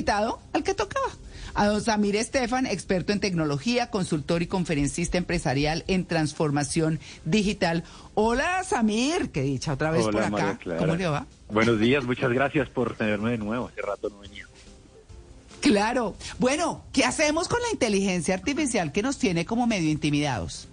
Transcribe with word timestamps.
invitado 0.00 0.40
al 0.54 0.62
que 0.62 0.74
tocaba. 0.74 1.08
A 1.52 1.66
don 1.66 1.82
Samir 1.82 2.16
Estefan, 2.16 2.64
experto 2.64 3.12
en 3.12 3.20
tecnología, 3.20 3.90
consultor 3.90 4.40
y 4.40 4.46
conferencista 4.46 5.18
empresarial 5.18 5.84
en 5.88 6.06
transformación 6.06 7.00
digital. 7.24 7.84
Hola 8.14 8.62
Samir, 8.64 9.30
que 9.30 9.42
dicha 9.42 9.74
otra 9.74 9.90
vez 9.90 10.04
por 10.04 10.22
acá. 10.22 10.58
¿Cómo 10.78 10.94
le 10.94 11.06
va? 11.06 11.26
Buenos 11.50 11.78
días, 11.78 12.04
muchas 12.04 12.32
gracias 12.32 12.68
por 12.70 12.94
tenerme 12.94 13.32
de 13.32 13.38
nuevo. 13.38 13.68
Hace 13.68 13.82
rato 13.82 14.08
no 14.08 14.20
venía. 14.20 14.46
Claro. 15.60 16.14
Bueno, 16.38 16.84
¿qué 16.92 17.04
hacemos 17.04 17.48
con 17.48 17.60
la 17.60 17.70
inteligencia 17.70 18.34
artificial 18.34 18.92
que 18.92 19.02
nos 19.02 19.18
tiene 19.18 19.44
como 19.44 19.66
medio 19.66 19.90
intimidados? 19.90 20.68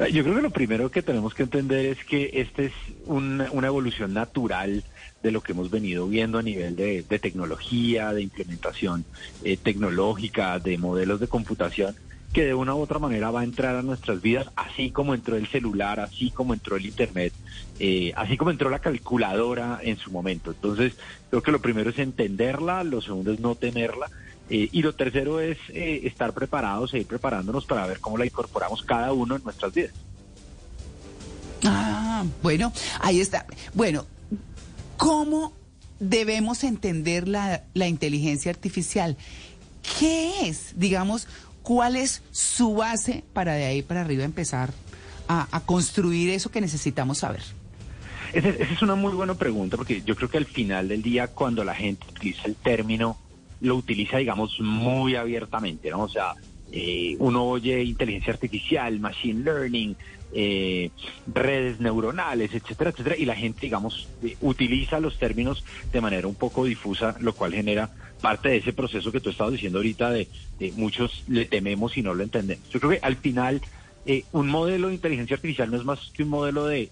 Eh, 0.00 0.12
yo 0.12 0.22
creo 0.24 0.36
que 0.36 0.42
lo 0.42 0.50
primero 0.50 0.90
que 0.90 1.00
tenemos 1.00 1.32
que 1.32 1.44
entender 1.44 1.86
es 1.86 2.04
que 2.04 2.30
esta 2.34 2.62
es 2.62 2.72
una, 3.06 3.46
evolución 3.46 4.12
natural 4.12 4.84
de 5.22 5.30
lo 5.30 5.42
que 5.42 5.52
hemos 5.52 5.70
venido 5.70 6.06
viendo 6.06 6.38
a 6.38 6.42
nivel 6.42 6.76
de, 6.76 7.02
tecnología, 7.20 8.12
de 8.12 8.22
implementación 8.22 9.04
eh, 9.44 9.56
tecnológica, 9.56 10.58
de 10.58 10.78
modelos 10.78 11.20
de 11.20 11.28
computación, 11.28 11.94
que 12.32 12.44
de 12.44 12.54
una 12.54 12.74
u 12.74 12.80
otra 12.80 12.98
manera 12.98 13.30
va 13.30 13.40
a 13.40 13.44
entrar 13.44 13.76
a 13.76 13.82
nuestras 13.82 14.20
vidas, 14.20 14.48
así 14.54 14.90
como 14.90 15.14
entró 15.14 15.36
el 15.36 15.46
celular, 15.48 16.00
así 16.00 16.30
como 16.30 16.52
entró 16.52 16.76
el 16.76 16.86
Internet, 16.86 17.32
eh, 17.78 18.12
así 18.16 18.36
como 18.36 18.50
entró 18.50 18.70
la 18.70 18.80
calculadora 18.80 19.80
en 19.82 19.96
su 19.96 20.10
momento. 20.10 20.50
Entonces, 20.50 20.94
creo 21.30 21.42
que 21.42 21.52
lo 21.52 21.60
primero 21.60 21.90
es 21.90 21.98
entenderla, 21.98 22.84
lo 22.84 23.00
segundo 23.00 23.32
es 23.32 23.40
no 23.40 23.54
tenerla. 23.54 24.10
Eh, 24.50 24.68
y 24.72 24.82
lo 24.82 24.94
tercero 24.94 25.40
es 25.40 25.58
eh, 25.68 26.02
estar 26.04 26.32
preparados, 26.32 26.90
seguir 26.90 27.06
preparándonos 27.06 27.66
para 27.66 27.86
ver 27.86 28.00
cómo 28.00 28.16
la 28.16 28.24
incorporamos 28.24 28.82
cada 28.82 29.12
uno 29.12 29.36
en 29.36 29.44
nuestras 29.44 29.74
vidas. 29.74 29.92
Ah, 31.64 32.24
bueno, 32.42 32.72
ahí 33.00 33.20
está. 33.20 33.46
Bueno, 33.74 34.06
¿cómo 34.98 35.54
debemos 35.98 36.62
entender 36.64 37.26
la, 37.26 37.64
la 37.72 37.88
inteligencia 37.88 38.50
artificial? 38.50 39.16
¿Qué 39.98 40.46
es, 40.46 40.78
digamos, 40.78 41.26
cuál 41.62 41.96
es 41.96 42.22
su 42.30 42.74
base 42.74 43.24
para 43.32 43.54
de 43.54 43.64
ahí 43.64 43.82
para 43.82 44.02
arriba 44.02 44.24
empezar 44.24 44.72
a, 45.28 45.60
construir 45.66 46.30
eso 46.30 46.50
que 46.50 46.60
necesitamos 46.60 47.18
saber? 47.18 47.42
Esa, 48.32 48.48
es 48.48 48.82
una 48.82 48.94
muy 48.94 49.12
buena 49.12 49.34
pregunta 49.34 49.76
porque 49.76 50.02
yo 50.02 50.16
creo 50.16 50.30
que 50.30 50.38
al 50.38 50.46
final 50.46 50.88
del 50.88 51.02
día 51.02 51.28
cuando 51.28 51.64
la 51.64 51.74
gente 51.74 52.06
utiliza 52.08 52.42
el 52.46 52.54
término 52.54 53.18
lo 53.60 53.76
utiliza, 53.76 54.18
digamos, 54.18 54.58
muy 54.60 55.16
abiertamente, 55.16 55.90
¿no? 55.90 56.02
O 56.02 56.08
sea, 56.08 56.34
eh, 56.70 57.16
uno 57.18 57.44
oye 57.44 57.82
inteligencia 57.82 58.32
artificial, 58.32 58.98
machine 59.00 59.42
learning, 59.42 59.96
eh, 60.32 60.90
redes 61.32 61.80
neuronales, 61.80 62.54
etcétera, 62.54 62.90
etcétera, 62.90 63.16
y 63.16 63.24
la 63.24 63.34
gente, 63.34 63.60
digamos, 63.62 64.08
eh, 64.22 64.36
utiliza 64.40 65.00
los 65.00 65.18
términos 65.18 65.64
de 65.92 66.00
manera 66.00 66.28
un 66.28 66.34
poco 66.34 66.64
difusa, 66.64 67.16
lo 67.20 67.34
cual 67.34 67.54
genera 67.54 67.90
parte 68.20 68.48
de 68.50 68.56
ese 68.56 68.72
proceso 68.72 69.12
que 69.12 69.20
tú 69.20 69.30
estabas 69.30 69.52
diciendo 69.52 69.78
ahorita 69.78 70.10
de, 70.10 70.28
muchos 70.76 71.24
le 71.28 71.46
tememos 71.46 71.96
y 71.96 72.02
no 72.02 72.14
lo 72.14 72.22
entendemos. 72.24 72.68
Yo 72.70 72.80
creo 72.80 72.92
que 72.92 73.06
al 73.06 73.16
final 73.16 73.60
un 74.32 74.48
modelo 74.48 74.88
de 74.88 74.94
inteligencia 74.94 75.36
artificial 75.36 75.70
no 75.70 75.76
es 75.76 75.84
más 75.84 76.10
que 76.14 76.22
un 76.22 76.30
modelo 76.30 76.66
de, 76.66 76.90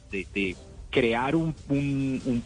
crear 0.91 1.37
un, 1.37 1.55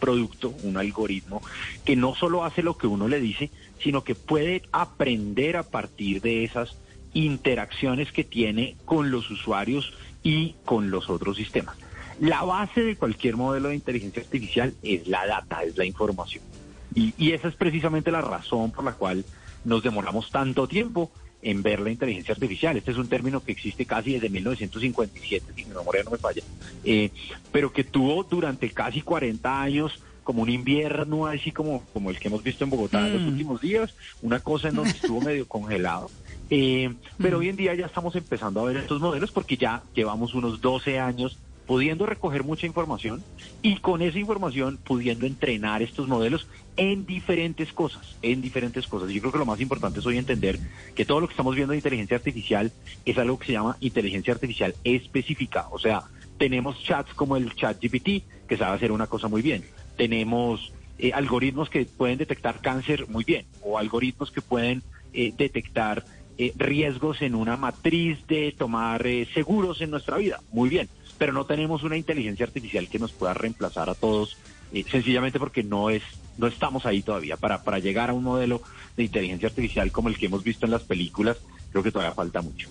producto, 0.00 0.54
un 0.64 0.76
algoritmo, 0.76 1.40
que 1.84 1.94
no 1.94 2.16
solo 2.16 2.44
hace 2.44 2.62
lo 2.62 2.76
que 2.76 2.88
uno 2.88 3.06
le 3.06 3.20
dice, 3.20 3.50
sino 3.80 4.02
que 4.02 4.16
puede 4.16 4.62
aprender 4.72 5.56
a 5.56 5.62
partir 5.62 6.20
de 6.20 6.42
esas 6.42 6.76
interacciones 7.12 8.12
que 8.12 8.24
tiene 8.24 8.76
con 8.84 9.10
los 9.10 9.30
usuarios 9.30 9.92
y 10.22 10.54
con 10.64 10.90
los 10.90 11.08
otros 11.10 11.36
sistemas. 11.36 11.76
La 12.20 12.42
base 12.42 12.82
de 12.82 12.96
cualquier 12.96 13.36
modelo 13.36 13.68
de 13.70 13.76
inteligencia 13.76 14.22
artificial 14.22 14.74
es 14.82 15.08
la 15.08 15.26
data, 15.26 15.62
es 15.62 15.76
la 15.76 15.84
información. 15.84 16.44
Y, 16.94 17.14
y 17.16 17.32
esa 17.32 17.48
es 17.48 17.54
precisamente 17.54 18.10
la 18.10 18.20
razón 18.20 18.72
por 18.72 18.84
la 18.84 18.92
cual 18.92 19.24
nos 19.64 19.82
demoramos 19.82 20.30
tanto 20.30 20.66
tiempo 20.66 21.10
en 21.42 21.62
ver 21.62 21.80
la 21.80 21.90
inteligencia 21.90 22.34
artificial. 22.34 22.76
Este 22.76 22.90
es 22.90 22.98
un 22.98 23.08
término 23.08 23.42
que 23.42 23.52
existe 23.52 23.86
casi 23.86 24.14
desde 24.14 24.28
1957, 24.28 25.52
si 25.54 25.64
mi 25.64 25.74
memoria 25.74 26.02
no 26.02 26.10
me 26.10 26.18
falla, 26.18 26.42
eh, 26.84 27.10
pero 27.52 27.72
que 27.72 27.84
tuvo 27.84 28.24
durante 28.24 28.70
casi 28.70 29.00
40 29.02 29.62
años 29.62 30.02
como 30.22 30.42
un 30.42 30.50
invierno 30.50 31.26
así 31.26 31.50
como, 31.50 31.84
como 31.92 32.10
el 32.10 32.18
que 32.18 32.28
hemos 32.28 32.42
visto 32.42 32.64
en 32.64 32.70
Bogotá 32.70 33.06
en 33.06 33.14
los 33.14 33.22
mm. 33.22 33.28
últimos 33.28 33.60
días, 33.60 33.94
una 34.22 34.40
cosa 34.40 34.68
en 34.68 34.76
donde 34.76 34.90
estuvo 35.00 35.20
medio 35.20 35.48
congelado. 35.48 36.10
Eh, 36.50 36.92
pero 37.16 37.38
hoy 37.38 37.48
en 37.48 37.56
día 37.56 37.74
ya 37.74 37.86
estamos 37.86 38.16
empezando 38.16 38.60
a 38.60 38.64
ver 38.64 38.76
estos 38.78 39.00
modelos 39.00 39.30
porque 39.30 39.56
ya 39.56 39.84
llevamos 39.94 40.34
unos 40.34 40.60
12 40.60 40.98
años 40.98 41.38
pudiendo 41.70 42.04
recoger 42.04 42.42
mucha 42.42 42.66
información 42.66 43.22
y 43.62 43.76
con 43.76 44.02
esa 44.02 44.18
información 44.18 44.80
pudiendo 44.82 45.24
entrenar 45.24 45.82
estos 45.82 46.08
modelos 46.08 46.48
en 46.76 47.06
diferentes 47.06 47.72
cosas, 47.72 48.16
en 48.22 48.42
diferentes 48.42 48.88
cosas. 48.88 49.10
Yo 49.10 49.20
creo 49.20 49.30
que 49.30 49.38
lo 49.38 49.46
más 49.46 49.60
importante 49.60 50.00
es 50.00 50.06
hoy 50.06 50.18
entender 50.18 50.58
que 50.96 51.04
todo 51.04 51.20
lo 51.20 51.28
que 51.28 51.34
estamos 51.34 51.54
viendo 51.54 51.70
de 51.70 51.78
inteligencia 51.78 52.16
artificial 52.16 52.72
es 53.04 53.18
algo 53.18 53.38
que 53.38 53.46
se 53.46 53.52
llama 53.52 53.76
inteligencia 53.78 54.34
artificial 54.34 54.74
específica. 54.82 55.68
O 55.70 55.78
sea, 55.78 56.02
tenemos 56.38 56.82
chats 56.82 57.14
como 57.14 57.36
el 57.36 57.54
chat 57.54 57.80
GPT, 57.80 58.24
que 58.48 58.56
sabe 58.56 58.74
hacer 58.74 58.90
una 58.90 59.06
cosa 59.06 59.28
muy 59.28 59.40
bien. 59.40 59.62
Tenemos 59.96 60.72
eh, 60.98 61.12
algoritmos 61.12 61.70
que 61.70 61.84
pueden 61.84 62.18
detectar 62.18 62.60
cáncer 62.60 63.08
muy 63.08 63.22
bien, 63.22 63.46
o 63.62 63.78
algoritmos 63.78 64.32
que 64.32 64.42
pueden 64.42 64.82
eh, 65.12 65.32
detectar 65.36 66.04
eh, 66.40 66.52
riesgos 66.56 67.22
en 67.22 67.34
una 67.34 67.56
matriz 67.56 68.18
de 68.26 68.54
tomar 68.56 69.04
seguros 69.34 69.80
en 69.80 69.90
nuestra 69.90 70.16
vida, 70.16 70.40
muy 70.52 70.68
bien 70.68 70.88
pero 71.20 71.34
no 71.34 71.44
tenemos 71.44 71.82
una 71.82 71.98
inteligencia 71.98 72.46
artificial 72.46 72.88
que 72.88 72.98
nos 72.98 73.12
pueda 73.12 73.34
reemplazar 73.34 73.90
a 73.90 73.94
todos, 73.94 74.38
eh, 74.72 74.86
sencillamente 74.90 75.38
porque 75.38 75.62
no 75.62 75.90
es, 75.90 76.02
no 76.38 76.46
estamos 76.46 76.86
ahí 76.86 77.02
todavía. 77.02 77.36
Para, 77.36 77.62
para 77.62 77.78
llegar 77.78 78.08
a 78.08 78.14
un 78.14 78.24
modelo 78.24 78.62
de 78.96 79.02
inteligencia 79.04 79.50
artificial 79.50 79.92
como 79.92 80.08
el 80.08 80.16
que 80.16 80.26
hemos 80.26 80.42
visto 80.42 80.64
en 80.64 80.72
las 80.72 80.80
películas, 80.80 81.36
creo 81.72 81.82
que 81.82 81.92
todavía 81.92 82.14
falta 82.14 82.40
mucho. 82.40 82.70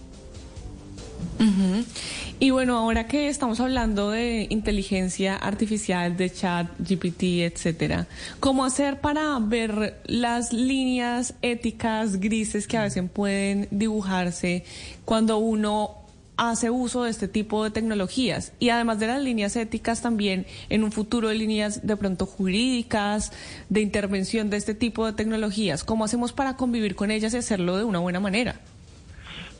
Y 2.41 2.51
bueno, 2.51 2.77
ahora 2.77 3.05
que 3.05 3.27
estamos 3.27 3.59
hablando 3.59 4.11
de 4.11 4.47
inteligencia 4.49 5.35
artificial, 5.35 6.15
de 6.15 6.31
chat, 6.31 6.67
GPT, 6.79 7.43
etcétera, 7.43 8.07
¿cómo 8.39 8.63
hacer 8.63 9.01
para 9.01 9.37
ver 9.39 10.01
las 10.05 10.53
líneas 10.53 11.33
éticas 11.41 12.21
grises 12.21 12.65
que 12.65 12.77
a 12.77 12.83
veces 12.83 13.03
pueden 13.09 13.67
dibujarse 13.71 14.63
cuando 15.03 15.37
uno 15.37 15.95
hace 16.37 16.69
uso 16.69 17.03
de 17.03 17.11
este 17.11 17.27
tipo 17.27 17.65
de 17.65 17.71
tecnologías 17.71 18.53
y 18.59 18.69
además 18.69 18.99
de 18.99 19.07
las 19.07 19.21
líneas 19.21 19.57
éticas 19.57 20.01
también 20.01 20.45
en 20.69 20.85
un 20.85 20.93
futuro 20.93 21.27
de 21.27 21.35
líneas 21.35 21.85
de 21.85 21.97
pronto 21.97 22.25
jurídicas, 22.25 23.33
de 23.67 23.81
intervención 23.81 24.49
de 24.49 24.55
este 24.55 24.73
tipo 24.73 25.05
de 25.05 25.11
tecnologías. 25.11 25.83
¿Cómo 25.83 26.05
hacemos 26.05 26.31
para 26.31 26.55
convivir 26.55 26.95
con 26.95 27.11
ellas 27.11 27.33
y 27.33 27.37
hacerlo 27.37 27.77
de 27.77 27.83
una 27.83 27.99
buena 27.99 28.21
manera? 28.21 28.61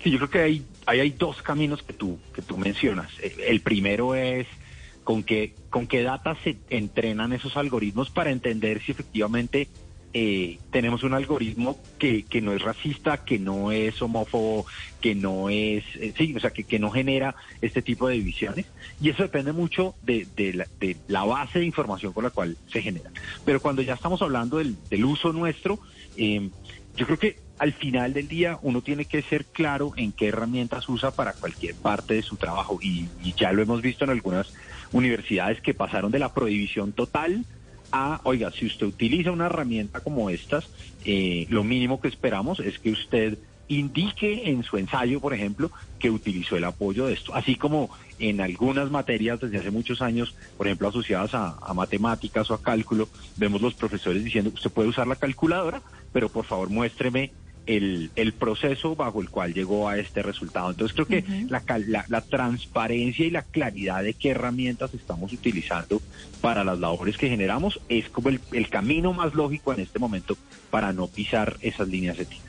Sí, 0.04 0.12
yo 0.12 0.18
creo 0.18 0.30
que 0.30 0.40
hay, 0.40 0.66
hay, 0.86 1.10
dos 1.12 1.42
caminos 1.42 1.84
que 1.84 1.94
tú, 1.94 2.20
que 2.34 2.42
tú 2.42 2.58
mencionas. 2.58 3.12
El 3.22 3.62
primero 3.62 4.16
es 4.16 4.48
con 5.04 5.24
qué, 5.24 5.54
con 5.70 5.88
qué 5.88 6.04
data 6.04 6.38
se 6.44 6.58
entrenan 6.70 7.34
esos 7.34 7.58
algoritmos 7.58 8.10
para 8.10 8.32
entender 8.32 8.82
si 8.82 8.92
efectivamente 8.92 9.68
eh, 10.12 10.58
tenemos 10.72 11.04
un 11.04 11.14
algoritmo 11.14 11.80
que, 12.00 12.24
que 12.24 12.42
no 12.42 12.54
es 12.54 12.62
racista, 12.62 13.24
que 13.26 13.38
no 13.38 13.72
es 13.72 14.02
homófobo, 14.02 14.66
que 15.02 15.14
no 15.14 15.50
es, 15.50 15.84
eh, 15.96 16.14
sí, 16.18 16.34
o 16.36 16.40
sea, 16.40 16.50
que, 16.50 16.64
que 16.64 16.80
no 16.80 16.90
genera 16.90 17.36
este 17.62 17.82
tipo 17.82 18.08
de 18.08 18.16
divisiones. 18.16 18.66
Y 19.02 19.10
eso 19.10 19.24
depende 19.24 19.52
mucho 19.52 19.96
de, 20.02 20.28
de, 20.36 20.98
la, 21.08 21.24
base 21.26 21.60
de 21.60 21.66
información 21.66 22.14
con 22.14 22.24
la 22.24 22.32
cual 22.32 22.58
se 22.72 22.82
genera. 22.82 23.12
Pero 23.46 23.62
cuando 23.62 23.82
ya 23.82 23.94
estamos 23.94 24.22
hablando 24.22 24.58
del, 24.58 24.78
del 24.90 25.06
uso 25.06 25.32
nuestro, 25.32 25.80
eh, 26.18 26.50
yo 26.96 27.06
creo 27.06 27.20
que 27.20 27.49
al 27.60 27.74
final 27.74 28.14
del 28.14 28.28
día 28.28 28.58
uno 28.62 28.82
tiene 28.82 29.06
que 29.06 29.22
ser 29.22 29.46
claro 29.46 29.92
en 29.98 30.14
qué 30.14 30.30
herramientas 30.30 30.88
usa 30.90 31.12
para 31.12 31.34
cualquier 31.34 31.76
parte 31.76 32.16
de 32.16 32.22
su 32.24 32.38
trabajo. 32.38 32.80
Y, 32.82 33.10
y 33.24 33.34
ya 33.38 33.52
lo 33.52 33.62
hemos 33.62 33.82
visto 33.82 34.06
en 34.06 34.12
algunas 34.12 34.52
universidades 34.94 35.62
que 35.62 35.74
pasaron 35.74 36.12
de 36.12 36.20
la 36.20 36.34
prohibición 36.34 36.94
total 36.94 37.46
a, 37.92 38.22
oiga, 38.24 38.52
si 38.52 38.66
usted 38.66 38.88
utiliza 38.88 39.32
una 39.32 39.48
herramienta 39.48 40.00
como 40.00 40.30
estas, 40.30 40.70
eh, 41.06 41.48
lo 41.50 41.64
mínimo 41.64 42.00
que 42.00 42.08
esperamos 42.08 42.60
es 42.60 42.80
que 42.80 42.92
usted 42.92 43.38
indique 43.68 44.50
en 44.50 44.64
su 44.64 44.78
ensayo, 44.78 45.20
por 45.20 45.34
ejemplo, 45.34 45.72
que 46.00 46.10
utilizó 46.10 46.56
el 46.56 46.64
apoyo 46.64 47.06
de 47.06 47.14
esto, 47.14 47.36
así 47.36 47.56
como 47.56 47.90
en 48.18 48.42
algunas 48.42 48.90
materias 48.90 49.40
desde 49.40 49.60
hace 49.60 49.70
muchos 49.70 50.02
años, 50.02 50.34
por 50.58 50.68
ejemplo, 50.68 50.88
asociadas 50.88 51.36
a, 51.36 51.58
a 51.62 51.74
matemáticas 51.74 52.50
o 52.50 52.56
a 52.56 52.62
cálculo, 52.62 53.10
vemos 53.38 53.62
los 53.62 53.76
profesores 53.76 54.24
diciendo 54.24 54.52
usted 54.54 54.72
puede 54.72 54.90
usar 54.90 55.08
la 55.08 55.16
calculadora, 55.16 55.82
pero 56.12 56.30
por 56.30 56.46
favor 56.46 56.70
muéstreme 56.70 57.32
el, 57.70 58.10
el, 58.16 58.34
proceso 58.34 58.96
bajo 58.96 59.22
el 59.22 59.30
cual 59.30 59.54
llegó 59.54 59.88
a 59.88 59.98
este 60.00 60.24
resultado. 60.24 60.72
Entonces 60.72 60.96
creo 60.96 61.06
que 61.06 61.24
la, 61.48 62.06
la, 62.08 62.22
transparencia 62.22 63.26
y 63.26 63.30
la 63.30 63.44
claridad 63.44 64.04
de 64.04 64.16
qué 64.16 64.30
herramientas 64.32 64.94
estamos 64.96 65.32
utilizando 65.32 66.02
para 66.42 66.64
las 66.64 66.80
labores 66.80 67.18
que 67.18 67.30
generamos 67.30 67.80
es 67.88 68.10
como 68.10 68.30
el, 68.30 68.40
el 68.54 68.70
camino 68.70 69.14
más 69.14 69.36
lógico 69.36 69.72
en 69.72 69.82
este 69.82 70.00
momento 70.00 70.36
para 70.72 70.94
no 70.94 71.08
pisar 71.08 71.58
esas 71.62 71.88
líneas 71.88 72.18
éticas. 72.18 72.49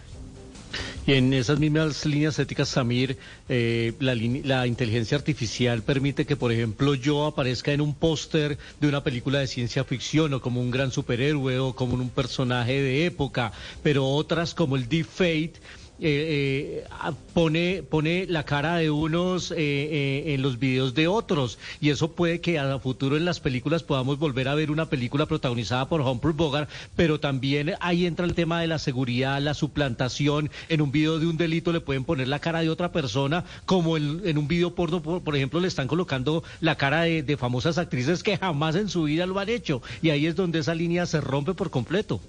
Y 1.11 1.15
en 1.15 1.35
esas 1.35 1.59
mismas 1.59 2.07
líneas 2.07 2.39
éticas, 2.39 2.69
Samir, 2.69 3.19
eh, 3.49 3.95
la, 3.99 4.15
la, 4.15 4.69
inteligencia 4.69 5.19
artificial 5.19 5.83
permite 5.83 6.25
que, 6.25 6.37
por 6.37 6.53
ejemplo, 6.53 6.95
yo 6.95 7.27
aparezca 7.27 7.73
en 7.73 7.81
un 7.81 7.95
póster 7.95 8.59
de 8.81 8.87
una 8.87 9.03
película 9.03 9.41
de 9.41 9.49
ciencia 9.49 9.83
ficción 9.83 10.33
o 10.35 10.41
como 10.41 10.61
un 10.61 10.71
gran 10.71 10.93
superhéroe 10.93 11.59
o 11.59 11.75
como 11.75 11.95
un 11.95 12.11
personaje 12.11 12.81
de 12.81 13.07
época, 13.07 13.51
pero 13.83 14.07
otras 14.07 14.55
como 14.55 14.77
el 14.77 14.89
Deep 14.89 15.07
Fate 15.07 15.55
eh, 16.01 16.85
eh 16.87 17.13
pone, 17.33 17.83
pone 17.83 18.27
la 18.27 18.45
cara 18.45 18.77
de 18.77 18.91
unos 18.91 19.51
eh, 19.51 19.57
eh, 19.59 20.35
en 20.35 20.43
los 20.43 20.59
videos 20.59 20.95
de 20.95 21.09
otros 21.09 21.59
y 21.81 21.91
eso 21.91 22.13
puede 22.13 22.41
que 22.41 22.59
a 22.59 22.79
futuro 22.79 23.17
en 23.17 23.25
las 23.25 23.41
películas 23.41 23.83
podamos 23.83 24.19
volver 24.19 24.49
a 24.49 24.55
ver 24.55 24.71
una 24.71 24.87
película 24.87 25.27
protagonizada 25.27 25.89
por 25.89 26.01
Humphrey 26.01 26.35
Bogart, 26.35 26.69
pero 26.97 27.21
también 27.21 27.75
ahí 27.81 28.07
entra 28.07 28.27
el 28.27 28.35
tema 28.35 28.61
de 28.61 28.67
la 28.67 28.79
seguridad, 28.79 29.41
la 29.41 29.55
suplantación. 29.55 30.51
En 30.69 30.81
un 30.81 30.93
video 30.93 31.19
de 31.19 31.27
un 31.27 31.37
delito 31.37 31.73
le 31.73 31.81
pueden 31.81 32.05
poner 32.05 32.29
la 32.29 32.39
cara 32.39 32.61
de 32.61 32.71
otra 32.71 32.93
persona, 32.93 33.45
como 33.67 33.97
en, 33.97 34.39
un 34.39 34.49
video 34.49 34.75
porno, 34.75 35.03
por, 35.03 35.37
ejemplo, 35.37 35.61
le 35.61 35.69
están 35.69 35.89
colocando 35.89 36.43
la 36.61 36.77
cara 36.77 37.03
de 37.03 37.37
famosas 37.37 37.79
actrices 37.79 38.23
que 38.23 38.37
jamás 38.37 38.77
en 38.77 38.89
su 38.89 39.05
vida 39.05 39.27
lo 39.27 39.39
han 39.39 39.49
hecho 39.49 39.83
y 40.03 40.11
ahí 40.11 40.27
es 40.27 40.37
donde 40.37 40.61
esa 40.61 40.75
línea 40.75 41.07
se 41.07 41.21
rompe 41.21 41.55
por 41.55 41.71
completo. 41.71 42.21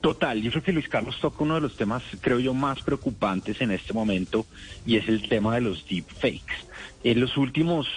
Total, 0.00 0.40
yo 0.40 0.50
creo 0.50 0.62
que 0.62 0.72
Luis 0.72 0.88
Carlos 0.88 1.18
toca 1.20 1.42
uno 1.42 1.56
de 1.56 1.60
los 1.60 1.76
temas, 1.76 2.02
creo 2.20 2.38
yo, 2.38 2.54
más 2.54 2.82
preocupantes 2.82 3.60
en 3.60 3.72
este 3.72 3.92
momento 3.92 4.46
y 4.86 4.96
es 4.96 5.08
el 5.08 5.28
tema 5.28 5.56
de 5.56 5.60
los 5.60 5.86
deepfakes. 5.88 6.66
En 7.02 7.20
los 7.20 7.36
últimos 7.36 7.88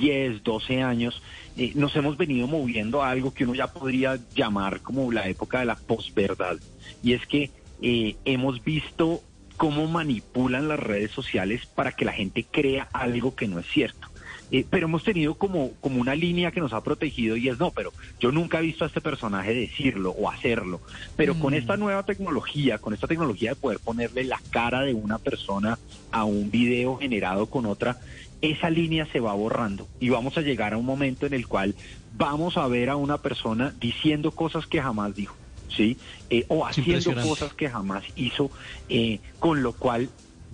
10, 0.00 0.44
12 0.44 0.82
años 0.82 1.22
eh, 1.56 1.72
nos 1.74 1.94
hemos 1.96 2.16
venido 2.16 2.46
moviendo 2.46 3.02
a 3.02 3.10
algo 3.10 3.34
que 3.34 3.44
uno 3.44 3.54
ya 3.54 3.72
podría 3.72 4.18
llamar 4.34 4.80
como 4.82 5.10
la 5.10 5.28
época 5.28 5.60
de 5.60 5.66
la 5.66 5.76
posverdad 5.76 6.58
y 7.02 7.12
es 7.12 7.26
que 7.26 7.50
eh, 7.82 8.16
hemos 8.24 8.62
visto 8.64 9.20
cómo 9.56 9.86
manipulan 9.86 10.68
las 10.68 10.78
redes 10.78 11.10
sociales 11.10 11.66
para 11.66 11.92
que 11.92 12.04
la 12.04 12.12
gente 12.12 12.44
crea 12.44 12.88
algo 12.92 13.34
que 13.34 13.48
no 13.48 13.58
es 13.58 13.66
cierto. 13.66 14.08
Eh, 14.50 14.64
pero 14.68 14.86
hemos 14.86 15.02
tenido 15.02 15.34
como, 15.34 15.72
como 15.80 16.00
una 16.00 16.14
línea 16.14 16.52
que 16.52 16.60
nos 16.60 16.72
ha 16.72 16.82
protegido 16.82 17.36
y 17.36 17.48
es 17.48 17.58
no, 17.58 17.70
pero 17.72 17.92
yo 18.20 18.30
nunca 18.30 18.58
he 18.58 18.62
visto 18.62 18.84
a 18.84 18.86
este 18.86 19.00
personaje 19.00 19.54
decirlo 19.54 20.10
o 20.10 20.30
hacerlo. 20.30 20.80
Pero 21.16 21.34
con 21.38 21.52
mm. 21.52 21.56
esta 21.56 21.76
nueva 21.76 22.04
tecnología, 22.04 22.78
con 22.78 22.94
esta 22.94 23.08
tecnología 23.08 23.50
de 23.50 23.56
poder 23.56 23.80
ponerle 23.80 24.24
la 24.24 24.40
cara 24.50 24.82
de 24.82 24.94
una 24.94 25.18
persona 25.18 25.78
a 26.12 26.24
un 26.24 26.50
video 26.50 26.96
generado 26.96 27.46
con 27.46 27.66
otra, 27.66 27.98
esa 28.40 28.70
línea 28.70 29.06
se 29.12 29.20
va 29.20 29.32
borrando 29.32 29.88
y 29.98 30.10
vamos 30.10 30.38
a 30.38 30.42
llegar 30.42 30.74
a 30.74 30.76
un 30.76 30.86
momento 30.86 31.26
en 31.26 31.34
el 31.34 31.48
cual 31.48 31.74
vamos 32.16 32.56
a 32.56 32.66
ver 32.68 32.90
a 32.90 32.96
una 32.96 33.18
persona 33.18 33.74
diciendo 33.80 34.30
cosas 34.30 34.66
que 34.66 34.80
jamás 34.80 35.14
dijo. 35.14 35.34
¿sí? 35.68 35.96
Eh, 36.30 36.44
o 36.48 36.66
haciendo 36.66 37.14
cosas 37.22 37.52
que 37.54 37.68
jamás 37.68 38.04
hizo, 38.14 38.50
eh, 38.88 39.18
con 39.38 39.62
lo 39.62 39.72
cual 39.72 40.08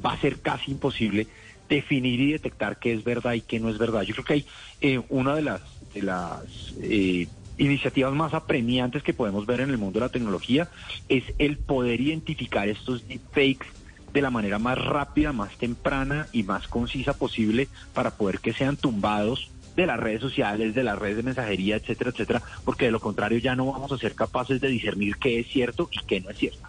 va 0.05 0.13
a 0.13 0.21
ser 0.21 0.41
casi 0.41 0.73
imposible 0.73 1.27
definir 1.73 2.21
y 2.21 2.33
detectar 2.33 2.79
qué 2.79 2.93
es 2.93 3.03
verdad 3.03 3.33
y 3.33 3.41
qué 3.41 3.59
no 3.59 3.71
es 3.71 3.79
verdad. 3.79 4.03
Yo 4.03 4.15
creo 4.15 4.25
que 4.25 4.33
hay 4.35 4.47
eh, 4.81 5.01
una 5.09 5.35
de 5.35 5.43
las, 5.43 5.61
de 5.95 6.03
las 6.03 6.43
eh, 6.81 7.27
iniciativas 7.57 8.13
más 8.13 8.35
apremiantes 8.35 9.03
que 9.03 9.15
podemos 9.15 9.47
ver 9.47 9.61
en 9.61 9.71
el 9.71 9.79
mundo 9.79 9.99
de 9.99 10.07
la 10.07 10.13
tecnología 10.13 10.69
es 11.09 11.25
el 11.39 11.59
poder 11.59 12.01
identificar 12.01 12.69
estos 12.69 13.07
deepfakes 13.09 13.67
de 14.13 14.21
la 14.21 14.31
manera 14.31 14.59
más 14.59 14.79
rápida, 14.79 15.33
más 15.33 15.57
temprana 15.57 16.29
y 16.33 16.43
más 16.43 16.69
concisa 16.69 17.15
posible 17.15 17.69
para 17.95 18.11
poder 18.11 18.41
que 18.41 18.53
sean 18.53 18.77
tumbados 18.77 19.51
de 19.75 19.87
las 19.87 19.99
redes 19.99 20.21
sociales, 20.21 20.75
de 20.75 20.85
las 20.85 20.99
redes 20.99 21.17
de 21.17 21.23
mensajería, 21.23 21.77
etcétera, 21.77 22.11
etcétera, 22.11 22.43
porque 22.67 22.85
de 22.87 22.91
lo 22.91 23.01
contrario 23.01 23.39
ya 23.39 23.57
no 23.57 23.73
vamos 23.73 23.91
a 23.91 23.97
ser 23.97 24.15
capaces 24.15 24.61
de 24.61 24.69
discernir 24.69 25.17
qué 25.17 25.41
es 25.41 25.47
cierto 25.47 25.89
y 25.91 26.05
qué 26.05 26.21
no 26.21 26.29
es 26.29 26.37
cierto. 26.37 26.69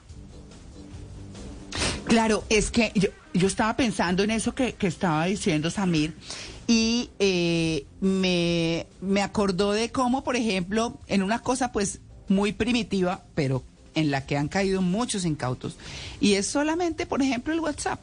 Claro, 2.05 2.45
es 2.49 2.71
que 2.71 2.91
yo, 2.95 3.09
yo 3.33 3.47
estaba 3.47 3.75
pensando 3.75 4.23
en 4.23 4.31
eso 4.31 4.53
que, 4.55 4.75
estaba 4.81 5.25
diciendo 5.25 5.69
Samir 5.69 6.13
y 6.67 7.09
eh, 7.19 7.85
me, 7.99 8.87
me 9.01 9.21
acordó 9.21 9.71
de 9.71 9.91
cómo, 9.91 10.23
por 10.23 10.35
ejemplo, 10.35 10.99
en 11.07 11.23
una 11.23 11.39
cosa 11.39 11.71
pues 11.71 11.99
muy 12.27 12.53
primitiva, 12.53 13.23
pero 13.35 13.63
en 13.95 14.11
la 14.11 14.25
que 14.25 14.37
han 14.37 14.47
caído 14.47 14.81
muchos 14.81 15.25
incautos, 15.25 15.77
y 16.19 16.33
es 16.33 16.47
solamente, 16.47 17.05
por 17.05 17.21
ejemplo, 17.21 17.53
el 17.53 17.59
WhatsApp 17.59 17.99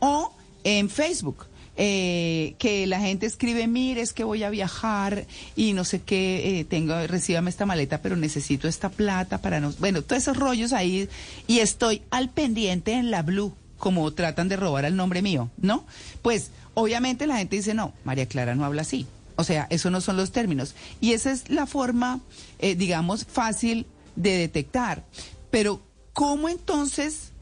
o 0.00 0.34
en 0.64 0.88
Facebook. 0.88 1.46
Eh, 1.76 2.54
que 2.60 2.86
la 2.86 3.00
gente 3.00 3.26
escribe, 3.26 3.66
mire, 3.66 4.00
es 4.00 4.12
que 4.12 4.22
voy 4.22 4.44
a 4.44 4.50
viajar 4.50 5.26
y 5.56 5.72
no 5.72 5.82
sé 5.82 6.02
qué, 6.02 6.60
eh, 6.60 6.64
tengo, 6.64 6.94
recíbame 7.08 7.50
esta 7.50 7.66
maleta, 7.66 8.00
pero 8.00 8.14
necesito 8.14 8.68
esta 8.68 8.90
plata 8.90 9.38
para 9.38 9.58
no, 9.58 9.72
bueno, 9.80 10.02
todos 10.02 10.22
esos 10.22 10.36
rollos 10.36 10.72
ahí 10.72 11.08
y 11.48 11.58
estoy 11.58 12.02
al 12.10 12.30
pendiente 12.30 12.92
en 12.92 13.10
la 13.10 13.22
Blue, 13.22 13.56
como 13.84 14.10
tratan 14.14 14.48
de 14.48 14.56
robar 14.56 14.86
el 14.86 14.96
nombre 14.96 15.20
mío, 15.20 15.50
¿no? 15.58 15.84
Pues 16.22 16.52
obviamente 16.72 17.26
la 17.26 17.36
gente 17.36 17.56
dice, 17.56 17.74
no, 17.74 17.92
María 18.02 18.24
Clara 18.24 18.54
no 18.54 18.64
habla 18.64 18.80
así. 18.80 19.06
O 19.36 19.44
sea, 19.44 19.66
esos 19.68 19.92
no 19.92 20.00
son 20.00 20.16
los 20.16 20.32
términos. 20.32 20.74
Y 21.02 21.12
esa 21.12 21.30
es 21.30 21.50
la 21.50 21.66
forma, 21.66 22.20
eh, 22.60 22.76
digamos, 22.76 23.26
fácil 23.26 23.84
de 24.16 24.38
detectar. 24.38 25.04
Pero, 25.50 25.82
¿cómo 26.14 26.48
entonces 26.48 27.32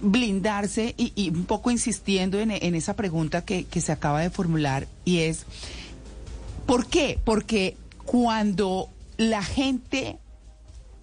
blindarse 0.00 0.94
y, 0.96 1.30
un 1.30 1.44
poco 1.44 1.72
insistiendo 1.72 2.38
en, 2.38 2.52
esa 2.52 2.94
pregunta 2.94 3.44
que, 3.44 3.66
se 3.80 3.90
acaba 3.90 4.20
de 4.20 4.30
formular 4.30 4.86
y 5.04 5.22
es, 5.22 5.44
¿por 6.66 6.86
qué? 6.86 7.18
Porque 7.24 7.76
cuando 8.04 8.90
la 9.16 9.42
gente 9.42 10.18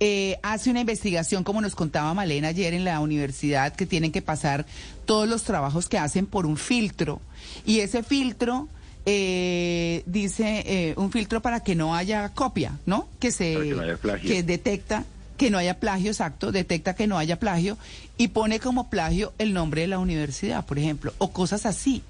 eh, 0.03 0.39
hace 0.41 0.71
una 0.71 0.79
investigación, 0.79 1.43
como 1.43 1.61
nos 1.61 1.75
contaba 1.75 2.11
Malena 2.15 2.47
ayer 2.47 2.73
en 2.73 2.83
la 2.83 2.99
universidad, 3.01 3.75
que 3.75 3.85
tienen 3.85 4.11
que 4.11 4.23
pasar 4.23 4.65
todos 5.05 5.29
los 5.29 5.43
trabajos 5.43 5.87
que 5.87 5.99
hacen 5.99 6.25
por 6.25 6.47
un 6.47 6.57
filtro. 6.57 7.21
Y 7.67 7.81
ese 7.81 8.01
filtro 8.01 8.67
eh, 9.05 10.01
dice 10.07 10.63
eh, 10.65 10.93
un 10.97 11.11
filtro 11.11 11.43
para 11.43 11.59
que 11.59 11.75
no 11.75 11.93
haya 11.95 12.29
copia, 12.29 12.79
¿no? 12.87 13.09
Que 13.19 13.31
se 13.31 13.75
que 14.23 14.41
detecta 14.41 15.05
que 15.37 15.51
no 15.51 15.59
haya 15.59 15.79
plagio, 15.79 16.09
exacto, 16.09 16.51
detecta 16.51 16.95
que 16.95 17.05
no 17.05 17.19
haya 17.19 17.37
plagio 17.37 17.77
y 18.17 18.29
pone 18.29 18.59
como 18.59 18.89
plagio 18.89 19.33
el 19.37 19.53
nombre 19.53 19.81
de 19.81 19.87
la 19.87 19.99
universidad, 19.99 20.65
por 20.65 20.79
ejemplo, 20.79 21.13
o 21.19 21.31
cosas 21.31 21.67
así. 21.67 22.01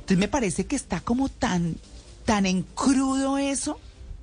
Entonces 0.00 0.18
me 0.18 0.26
parece 0.26 0.66
que 0.66 0.74
está 0.74 0.98
como 0.98 1.28
tan, 1.28 1.76
tan 2.24 2.46
en 2.46 2.64
crudo 2.64 3.38
eso 3.38 3.78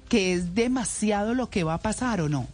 que 0.09 0.33
es 0.33 0.53
demasiado 0.53 1.33
lo 1.33 1.50
que 1.50 1.63
va 1.63 1.75
a 1.75 1.79
pasar 1.79 2.19
o 2.19 2.27
no. 2.27 2.45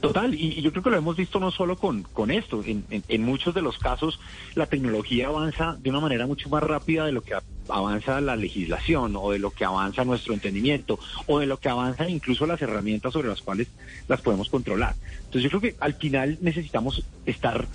Total, 0.00 0.34
y, 0.34 0.60
yo 0.60 0.70
creo 0.72 0.82
que 0.82 0.90
lo 0.90 0.96
hemos 0.96 1.16
visto 1.16 1.40
no 1.40 1.50
solo 1.50 1.76
con, 1.76 2.02
con 2.02 2.30
esto, 2.30 2.62
en, 2.64 2.84
en, 2.90 3.22
muchos 3.22 3.54
de 3.54 3.62
los 3.62 3.78
casos 3.78 4.20
la 4.54 4.66
tecnología 4.66 5.28
avanza 5.28 5.76
de 5.80 5.90
una 5.90 6.00
manera 6.00 6.26
mucho 6.26 6.48
más 6.48 6.62
rápida 6.62 7.06
de 7.06 7.12
lo 7.12 7.22
que 7.22 7.34
avanza 7.68 8.20
la 8.20 8.36
legislación 8.36 9.16
o 9.16 9.30
de 9.30 9.38
lo 9.38 9.50
que 9.50 9.64
avanza 9.64 10.04
nuestro 10.04 10.34
entendimiento 10.34 10.98
o 11.26 11.38
de 11.38 11.46
lo 11.46 11.58
que 11.58 11.68
avanzan 11.68 12.10
incluso 12.10 12.46
las 12.46 12.60
herramientas 12.60 13.12
sobre 13.12 13.28
las 13.28 13.42
cuales 13.42 13.68
las 14.06 14.20
podemos 14.20 14.48
controlar. 14.48 14.94
Entonces 15.18 15.42
yo 15.42 15.48
creo 15.48 15.60
que 15.60 15.76
al 15.80 15.94
final 15.94 16.38
necesitamos 16.40 17.04
estar, 17.24 17.66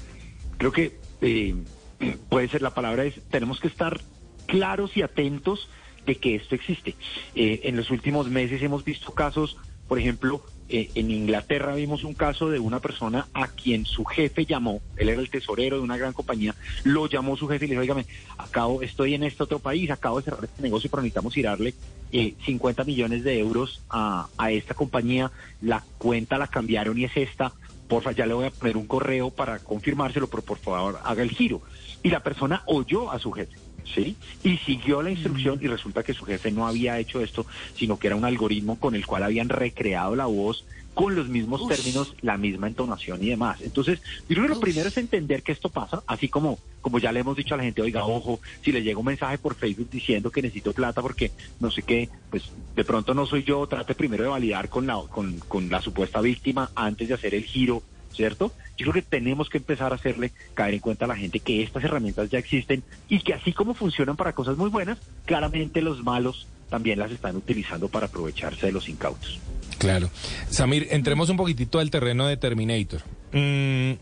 creo 0.58 0.72
que 0.72 1.00
eh, 1.22 1.56
puede 2.30 2.48
ser 2.48 2.62
la 2.62 2.74
palabra 2.74 3.06
es, 3.06 3.16
tenemos 3.30 3.60
que 3.60 3.68
estar 3.68 4.00
claros 4.46 4.96
y 4.96 5.02
atentos 5.02 5.70
de 6.06 6.16
que 6.16 6.36
esto 6.36 6.56
existe. 6.56 6.96
Eh, 7.36 7.62
en 7.64 7.78
los 7.78 7.90
últimos 7.92 8.30
meses 8.30 8.62
hemos 8.62 8.84
visto 8.84 9.14
casos, 9.14 9.58
por 9.88 10.00
ejemplo, 10.00 10.44
eh, 10.72 10.90
en 10.96 11.12
Inglaterra 11.12 11.76
vimos 11.76 12.06
un 12.06 12.14
caso 12.14 12.50
de 12.50 12.60
una 12.60 12.80
persona 12.80 13.28
a 13.34 13.50
quien 13.50 13.86
su 13.86 14.06
jefe 14.06 14.46
llamó, 14.46 14.82
él 14.96 15.10
era 15.10 15.20
el 15.20 15.30
tesorero 15.30 15.78
de 15.78 15.84
una 15.84 15.98
gran 15.98 16.14
compañía, 16.14 16.56
lo 16.84 17.08
llamó 17.08 17.36
su 17.36 17.48
jefe 17.48 17.66
y 17.66 17.68
le 17.68 17.74
dijo, 17.74 17.82
oígame, 17.82 18.06
acabo, 18.38 18.82
estoy 18.82 19.14
en 19.14 19.24
este 19.24 19.44
otro 19.44 19.60
país, 19.60 19.92
acabo 19.92 20.20
de 20.20 20.24
cerrar 20.24 20.46
este 20.46 20.62
negocio, 20.62 20.90
pero 20.90 21.04
necesitamos 21.04 21.34
tirarle 21.34 21.74
eh, 22.14 22.36
50 22.46 22.86
millones 22.86 23.24
de 23.24 23.38
euros 23.38 23.82
a, 23.90 24.28
a 24.38 24.52
esta 24.52 24.74
compañía, 24.74 25.30
la 25.62 25.84
cuenta 25.98 26.38
la 26.38 26.48
cambiaron 26.48 26.98
y 26.98 27.04
es 27.04 27.18
esta, 27.18 27.52
porfa, 27.92 28.14
ya 28.14 28.26
le 28.26 28.34
voy 28.34 28.46
a 28.46 28.52
poner 28.52 28.78
un 28.78 28.88
correo 28.88 29.30
para 29.30 29.60
confirmárselo, 29.60 30.28
pero 30.28 30.42
por 30.44 30.58
favor 30.58 31.00
haga 31.04 31.24
el 31.24 31.32
giro. 31.32 31.62
Y 32.04 32.10
la 32.10 32.24
persona 32.24 32.64
oyó 32.66 33.12
a 33.12 33.20
su 33.20 33.34
jefe. 33.34 33.58
¿Sí? 33.94 34.16
Y 34.44 34.58
siguió 34.58 35.02
la 35.02 35.12
instrucción 35.12 35.60
y 35.62 35.68
resulta 35.68 36.04
que 36.04 36.14
su 36.14 36.26
jefe 36.26 36.52
no 36.52 36.68
había 36.68 37.00
hecho 37.00 37.22
esto, 37.22 37.46
sino 37.76 37.98
que 37.98 38.08
era 38.08 38.16
un 38.16 38.26
algoritmo 38.26 38.80
con 38.80 38.96
el 38.96 39.06
cual 39.06 39.24
habían 39.24 39.50
recreado 39.50 40.16
la 40.16 40.26
voz 40.26 40.66
con 40.94 41.16
los 41.16 41.30
mismos 41.30 41.68
términos, 41.68 42.14
la 42.22 42.38
misma 42.38 42.68
entonación 42.68 43.24
y 43.24 43.30
demás. 43.30 43.62
Entonces, 43.62 44.02
yo 44.28 44.36
creo 44.36 44.44
que 44.44 44.54
lo 44.56 44.60
primero 44.60 44.90
es 44.90 44.98
entender 44.98 45.42
que 45.42 45.52
esto 45.52 45.70
pasa, 45.70 46.04
así 46.06 46.28
como, 46.28 46.60
como 46.82 47.00
ya 47.00 47.12
le 47.12 47.22
hemos 47.22 47.38
dicho 47.38 47.54
a 47.54 47.58
la 47.58 47.64
gente, 47.64 47.82
oiga, 47.82 48.06
ojo, 48.06 48.42
si 48.62 48.72
le 48.72 48.84
llega 48.84 49.00
un 49.00 49.06
mensaje 49.06 49.38
por 49.38 49.56
Facebook 49.56 49.90
diciendo 49.90 50.32
que 50.32 50.42
necesito 50.42 50.74
plata 50.74 51.02
porque 51.02 51.32
no 51.60 51.72
sé 51.72 51.84
qué, 51.84 52.10
pues 52.30 52.44
de 52.76 52.84
pronto 52.84 53.14
no 53.14 53.26
soy 53.26 53.44
yo, 53.44 53.66
trate 53.68 53.96
primero 53.96 54.24
de 54.24 54.30
validar 54.30 54.70
con 54.70 54.86
la, 54.86 55.00
con, 55.10 55.40
con 55.48 55.70
la 55.70 55.82
supuesta 55.82 56.20
víctima 56.20 56.72
antes 56.76 57.08
de 57.08 57.14
hacer 57.14 57.36
el 57.36 57.46
giro 57.46 57.84
¿cierto? 58.14 58.52
Yo 58.78 58.92
creo 58.92 58.94
que 58.94 59.02
tenemos 59.02 59.50
que 59.50 59.58
empezar 59.58 59.92
a 59.92 59.96
hacerle 59.96 60.32
caer 60.54 60.76
en 60.76 60.80
cuenta 60.80 61.06
a 61.06 61.08
la 61.08 61.16
gente 61.16 61.40
que 61.40 61.64
estas 61.64 61.84
herramientas 61.84 62.30
ya 62.30 62.40
existen 62.40 62.84
y 63.10 63.20
que 63.20 63.34
así 63.34 63.54
como 63.54 63.74
funcionan 63.74 64.16
para 64.16 64.34
cosas 64.34 64.58
muy 64.58 64.70
buenas, 64.70 64.98
claramente 65.26 65.82
los 65.82 66.04
malos 66.04 66.48
también 66.70 67.00
las 67.00 67.12
están 67.12 67.36
utilizando 67.36 67.90
para 67.90 68.08
aprovecharse 68.08 68.68
de 68.68 68.72
los 68.72 68.88
incautos. 68.88 69.40
Claro. 69.78 70.10
Samir, 70.50 70.88
entremos 70.92 71.30
un 71.30 71.38
poquitito 71.38 71.80
al 71.80 71.92
terreno 71.92 72.28
de 72.28 72.38
Terminator. 72.38 73.02
Mm, 73.34 73.94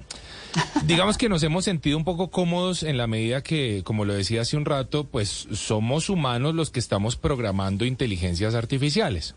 digamos 0.85 1.17
que 1.17 1.29
nos 1.29 1.41
hemos 1.43 1.65
sentido 1.65 1.97
un 1.97 2.03
poco 2.03 2.29
cómodos 2.29 2.83
en 2.83 2.97
la 2.97 3.07
medida 3.07 3.41
que, 3.41 3.81
como 3.83 4.05
lo 4.05 4.13
decía 4.13 4.41
hace 4.41 4.55
un 4.55 4.65
rato, 4.65 5.05
pues 5.05 5.47
somos 5.51 6.09
humanos 6.09 6.53
los 6.53 6.69
que 6.69 6.79
estamos 6.79 7.15
programando 7.15 7.85
inteligencias 7.85 8.55
artificiales. 8.55 9.35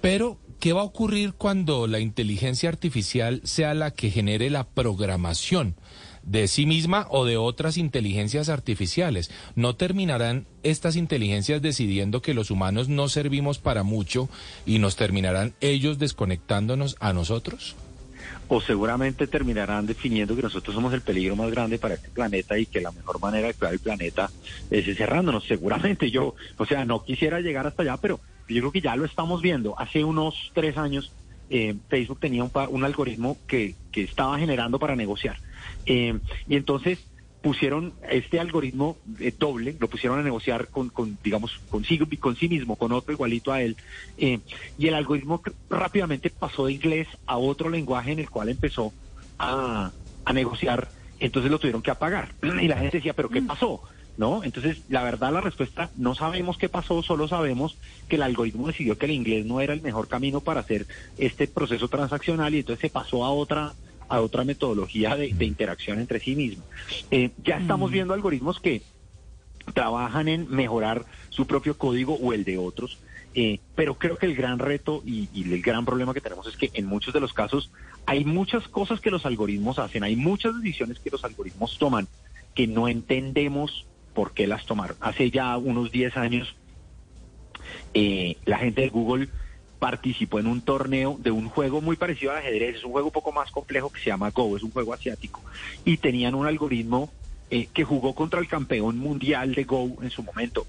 Pero, 0.00 0.38
¿qué 0.60 0.72
va 0.72 0.82
a 0.82 0.84
ocurrir 0.84 1.34
cuando 1.34 1.86
la 1.86 2.00
inteligencia 2.00 2.68
artificial 2.68 3.40
sea 3.44 3.74
la 3.74 3.92
que 3.92 4.10
genere 4.10 4.50
la 4.50 4.64
programación? 4.64 5.74
de 6.28 6.46
sí 6.46 6.66
misma 6.66 7.06
o 7.08 7.24
de 7.24 7.38
otras 7.38 7.78
inteligencias 7.78 8.50
artificiales. 8.50 9.30
¿No 9.54 9.76
terminarán 9.76 10.46
estas 10.62 10.96
inteligencias 10.96 11.62
decidiendo 11.62 12.20
que 12.20 12.34
los 12.34 12.50
humanos 12.50 12.90
no 12.90 13.08
servimos 13.08 13.58
para 13.58 13.82
mucho 13.82 14.28
y 14.66 14.78
nos 14.78 14.96
terminarán 14.96 15.54
ellos 15.62 15.98
desconectándonos 15.98 16.96
a 17.00 17.14
nosotros? 17.14 17.76
o 18.48 18.60
seguramente 18.60 19.26
terminarán 19.26 19.86
definiendo 19.86 20.34
que 20.34 20.42
nosotros 20.42 20.74
somos 20.74 20.92
el 20.94 21.02
peligro 21.02 21.36
más 21.36 21.50
grande 21.50 21.78
para 21.78 21.94
este 21.94 22.08
planeta 22.08 22.58
y 22.58 22.64
que 22.64 22.80
la 22.80 22.92
mejor 22.92 23.20
manera 23.20 23.46
de 23.46 23.54
cuidar 23.54 23.74
el 23.74 23.78
planeta 23.78 24.30
es 24.70 24.96
cerrándonos. 24.96 25.44
Seguramente 25.44 26.10
yo, 26.10 26.34
o 26.56 26.66
sea, 26.66 26.84
no 26.86 27.04
quisiera 27.04 27.40
llegar 27.40 27.66
hasta 27.66 27.82
allá, 27.82 27.98
pero 27.98 28.20
yo 28.54 28.60
creo 28.62 28.72
que 28.72 28.80
ya 28.80 28.96
lo 28.96 29.04
estamos 29.04 29.42
viendo. 29.42 29.78
Hace 29.78 30.04
unos 30.04 30.50
tres 30.54 30.76
años 30.76 31.12
eh, 31.50 31.74
Facebook 31.88 32.20
tenía 32.20 32.44
un, 32.44 32.50
un 32.68 32.84
algoritmo 32.84 33.38
que, 33.46 33.74
que, 33.90 34.02
estaba 34.02 34.38
generando 34.38 34.78
para 34.78 34.96
negociar. 34.96 35.36
Eh, 35.86 36.18
y 36.46 36.56
entonces 36.56 36.98
pusieron 37.40 37.94
este 38.10 38.38
algoritmo 38.40 38.96
eh, 39.20 39.32
doble, 39.38 39.76
lo 39.78 39.88
pusieron 39.88 40.18
a 40.18 40.22
negociar 40.22 40.68
con, 40.68 40.90
con 40.90 41.16
digamos, 41.22 41.60
consigo 41.70 42.06
con 42.18 42.36
sí 42.36 42.48
mismo, 42.48 42.76
con 42.76 42.92
otro 42.92 43.12
igualito 43.12 43.52
a 43.52 43.62
él, 43.62 43.76
y 44.18 44.86
el 44.86 44.94
algoritmo 44.94 45.40
rápidamente 45.70 46.30
pasó 46.30 46.66
de 46.66 46.72
inglés 46.72 47.06
a 47.26 47.38
otro 47.38 47.70
lenguaje 47.70 48.12
en 48.12 48.18
el 48.18 48.28
cual 48.28 48.48
empezó 48.48 48.92
a, 49.38 49.92
a 50.24 50.32
negociar, 50.32 50.88
entonces 51.20 51.50
lo 51.50 51.58
tuvieron 51.58 51.80
que 51.80 51.90
apagar. 51.90 52.34
Y 52.60 52.68
la 52.68 52.76
gente 52.76 52.98
decía, 52.98 53.14
¿pero 53.14 53.30
qué 53.30 53.40
pasó? 53.40 53.82
¿No? 54.18 54.42
Entonces, 54.42 54.82
la 54.90 55.02
verdad, 55.04 55.32
la 55.32 55.40
respuesta, 55.40 55.90
no 55.96 56.14
sabemos 56.14 56.58
qué 56.58 56.68
pasó, 56.68 57.02
solo 57.02 57.28
sabemos 57.28 57.78
que 58.08 58.16
el 58.16 58.22
algoritmo 58.22 58.66
decidió 58.66 58.98
que 58.98 59.06
el 59.06 59.12
inglés 59.12 59.46
no 59.46 59.60
era 59.60 59.72
el 59.72 59.80
mejor 59.80 60.08
camino 60.08 60.40
para 60.40 60.60
hacer 60.60 60.86
este 61.18 61.46
proceso 61.46 61.88
transaccional 61.88 62.52
y 62.52 62.58
entonces 62.58 62.80
se 62.80 62.90
pasó 62.90 63.24
a 63.24 63.30
otra 63.30 63.74
a 64.08 64.20
otra 64.20 64.42
metodología 64.44 65.14
de, 65.16 65.28
interacción 65.44 66.00
entre 66.00 66.18
sí 66.18 66.34
mismos. 66.34 66.66
Eh, 67.10 67.30
ya 67.44 67.58
estamos 67.58 67.90
mm. 67.90 67.92
viendo 67.92 68.14
algoritmos 68.14 68.58
que 68.58 68.82
trabajan 69.72 70.28
en 70.28 70.50
mejorar 70.50 71.04
su 71.28 71.46
propio 71.46 71.76
código 71.76 72.14
o 72.14 72.32
el 72.32 72.44
de 72.44 72.58
otros, 72.58 72.98
eh, 73.34 73.60
pero 73.74 73.98
creo 73.98 74.16
que 74.16 74.26
el 74.26 74.34
gran 74.34 74.58
reto 74.58 75.02
y, 75.04 75.28
el 75.34 75.62
gran 75.62 75.84
problema 75.84 76.14
que 76.14 76.20
tenemos 76.20 76.46
es 76.46 76.56
que 76.56 76.70
en 76.74 76.86
muchos 76.86 77.14
de 77.14 77.20
los 77.20 77.32
casos 77.32 77.70
hay 78.06 78.24
muchas 78.24 78.66
cosas 78.68 79.00
que 79.00 79.10
los 79.10 79.26
algoritmos 79.26 79.78
hacen, 79.78 80.02
hay 80.02 80.16
muchas 80.16 80.56
decisiones 80.56 80.98
que 80.98 81.10
los 81.10 81.24
algoritmos 81.24 81.78
toman 81.78 82.08
que 82.54 82.66
no 82.66 82.88
entendemos 82.88 83.86
por 84.18 84.32
qué 84.32 84.48
las 84.48 84.66
tomaron. 84.66 84.96
Hace 84.98 85.30
ya 85.30 85.56
unos 85.56 85.92
10 85.92 86.16
años, 86.16 86.56
eh, 87.94 88.36
la 88.46 88.58
gente 88.58 88.80
de 88.80 88.88
Google 88.88 89.28
participó 89.78 90.40
en 90.40 90.48
un 90.48 90.60
torneo 90.60 91.16
de 91.20 91.30
un 91.30 91.48
juego 91.48 91.80
muy 91.80 91.94
parecido 91.94 92.32
al 92.32 92.38
ajedrez, 92.38 92.78
es 92.78 92.84
un 92.84 92.90
juego 92.90 93.06
un 93.06 93.12
poco 93.12 93.30
más 93.30 93.52
complejo 93.52 93.90
que 93.90 94.00
se 94.00 94.06
llama 94.06 94.32
Go, 94.32 94.56
es 94.56 94.64
un 94.64 94.72
juego 94.72 94.92
asiático, 94.92 95.40
y 95.84 95.98
tenían 95.98 96.34
un 96.34 96.48
algoritmo 96.48 97.12
eh, 97.48 97.68
que 97.72 97.84
jugó 97.84 98.12
contra 98.16 98.40
el 98.40 98.48
campeón 98.48 98.98
mundial 98.98 99.54
de 99.54 99.62
Go 99.62 99.98
en 100.02 100.10
su 100.10 100.24
momento. 100.24 100.66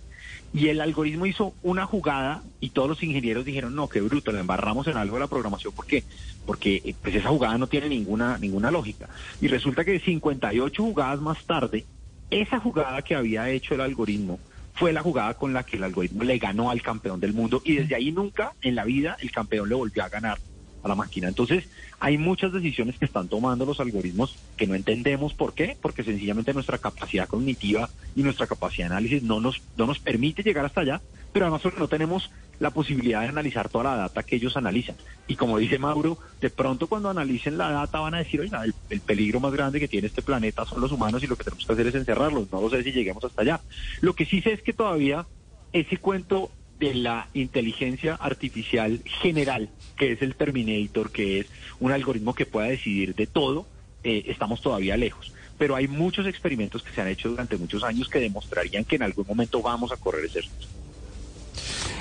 Y 0.53 0.67
el 0.67 0.79
algoritmo 0.79 1.25
hizo 1.25 1.55
una 1.63 1.87
jugada 1.87 2.43
y 2.59 2.69
todos 2.69 2.87
los 2.87 3.01
ingenieros 3.01 3.45
dijeron, 3.45 3.73
no, 3.73 3.89
qué 3.89 3.99
bruto, 3.99 4.31
le 4.31 4.41
embarramos 4.41 4.85
en 4.85 4.97
algo 4.97 5.15
de 5.15 5.21
la 5.21 5.27
programación. 5.27 5.73
¿Por 5.73 5.87
qué? 5.87 6.03
Porque 6.45 6.83
eh, 6.85 6.93
pues 7.01 7.15
esa 7.15 7.29
jugada 7.29 7.57
no 7.57 7.65
tiene 7.65 7.89
ninguna, 7.89 8.37
ninguna 8.37 8.69
lógica. 8.69 9.09
Y 9.41 9.47
resulta 9.47 9.83
que 9.83 9.99
58 9.99 10.83
jugadas 10.83 11.19
más 11.19 11.43
tarde, 11.45 11.85
esa 12.31 12.59
jugada 12.59 13.01
que 13.01 13.15
había 13.15 13.49
hecho 13.49 13.73
el 13.73 13.81
algoritmo 13.81 14.39
fue 14.73 14.93
la 14.93 15.01
jugada 15.01 15.33
con 15.33 15.53
la 15.53 15.63
que 15.63 15.77
el 15.77 15.83
algoritmo 15.83 16.23
le 16.23 16.37
ganó 16.37 16.69
al 16.69 16.81
campeón 16.81 17.19
del 17.19 17.33
mundo 17.33 17.61
y 17.65 17.75
desde 17.75 17.95
ahí 17.95 18.11
nunca 18.11 18.53
en 18.61 18.75
la 18.75 18.85
vida 18.85 19.17
el 19.19 19.31
campeón 19.31 19.67
le 19.67 19.75
volvió 19.75 20.03
a 20.03 20.09
ganar 20.09 20.37
a 20.81 20.87
la 20.87 20.95
máquina. 20.95 21.27
Entonces, 21.27 21.67
hay 21.99 22.17
muchas 22.17 22.53
decisiones 22.53 22.97
que 22.97 23.05
están 23.05 23.27
tomando 23.27 23.65
los 23.65 23.79
algoritmos 23.81 24.37
que 24.55 24.67
no 24.67 24.75
entendemos 24.75 25.33
por 25.33 25.53
qué, 25.53 25.75
porque 25.81 26.03
sencillamente 26.03 26.53
nuestra 26.53 26.77
capacidad 26.77 27.27
cognitiva 27.27 27.89
y 28.15 28.23
nuestra 28.23 28.47
capacidad 28.47 28.87
de 28.87 28.95
análisis 28.95 29.23
no 29.23 29.41
nos, 29.41 29.61
no 29.75 29.85
nos 29.85 29.99
permite 29.99 30.43
llegar 30.43 30.63
hasta 30.63 30.81
allá, 30.81 31.01
pero 31.33 31.45
además 31.45 31.61
no 31.77 31.87
tenemos 31.89 32.31
la 32.59 32.71
posibilidad 32.71 33.21
de 33.21 33.27
analizar 33.27 33.69
toda 33.69 33.85
la 33.85 33.95
data 33.95 34.23
que 34.23 34.35
ellos 34.35 34.57
analizan. 34.57 34.95
Y 35.27 35.35
como 35.35 35.57
dice 35.57 35.79
Mauro, 35.79 36.17
de 36.41 36.49
pronto 36.49 36.87
cuando 36.87 37.09
analicen 37.09 37.57
la 37.57 37.71
data 37.71 37.99
van 37.99 38.15
a 38.15 38.19
decir, 38.19 38.41
oiga, 38.41 38.63
el, 38.63 38.73
el, 38.89 39.01
peligro 39.01 39.39
más 39.39 39.53
grande 39.53 39.79
que 39.79 39.87
tiene 39.87 40.07
este 40.07 40.21
planeta 40.21 40.65
son 40.65 40.81
los 40.81 40.91
humanos 40.91 41.23
y 41.23 41.27
lo 41.27 41.35
que 41.35 41.45
tenemos 41.45 41.65
que 41.65 41.73
hacer 41.73 41.87
es 41.87 41.95
encerrarlos. 41.95 42.51
No 42.51 42.61
lo 42.61 42.69
sé 42.69 42.83
si 42.83 42.91
lleguemos 42.91 43.23
hasta 43.23 43.41
allá. 43.41 43.61
Lo 44.01 44.13
que 44.13 44.25
sí 44.25 44.41
sé 44.41 44.53
es 44.53 44.61
que 44.61 44.73
todavía 44.73 45.25
ese 45.71 45.97
cuento 45.97 46.51
de 46.79 46.93
la 46.95 47.27
inteligencia 47.33 48.15
artificial 48.15 49.01
general, 49.03 49.69
que 49.97 50.13
es 50.13 50.21
el 50.21 50.35
Terminator, 50.35 51.11
que 51.11 51.41
es 51.41 51.47
un 51.79 51.91
algoritmo 51.91 52.33
que 52.33 52.45
pueda 52.45 52.67
decidir 52.67 53.15
de 53.15 53.27
todo, 53.27 53.67
eh, 54.03 54.25
estamos 54.27 54.61
todavía 54.61 54.95
lejos. 54.95 55.33
Pero 55.57 55.75
hay 55.75 55.89
muchos 55.89 56.25
experimentos 56.25 56.81
que 56.81 56.91
se 56.93 57.01
han 57.01 57.09
hecho 57.09 57.29
durante 57.29 57.57
muchos 57.57 57.83
años 57.83 58.07
que 58.07 58.19
demostrarían 58.19 58.85
que 58.85 58.95
en 58.95 59.03
algún 59.03 59.27
momento 59.27 59.61
vamos 59.61 59.91
a 59.91 59.97
correr 59.97 60.25
ese 60.25 60.41
riesgo. 60.41 60.78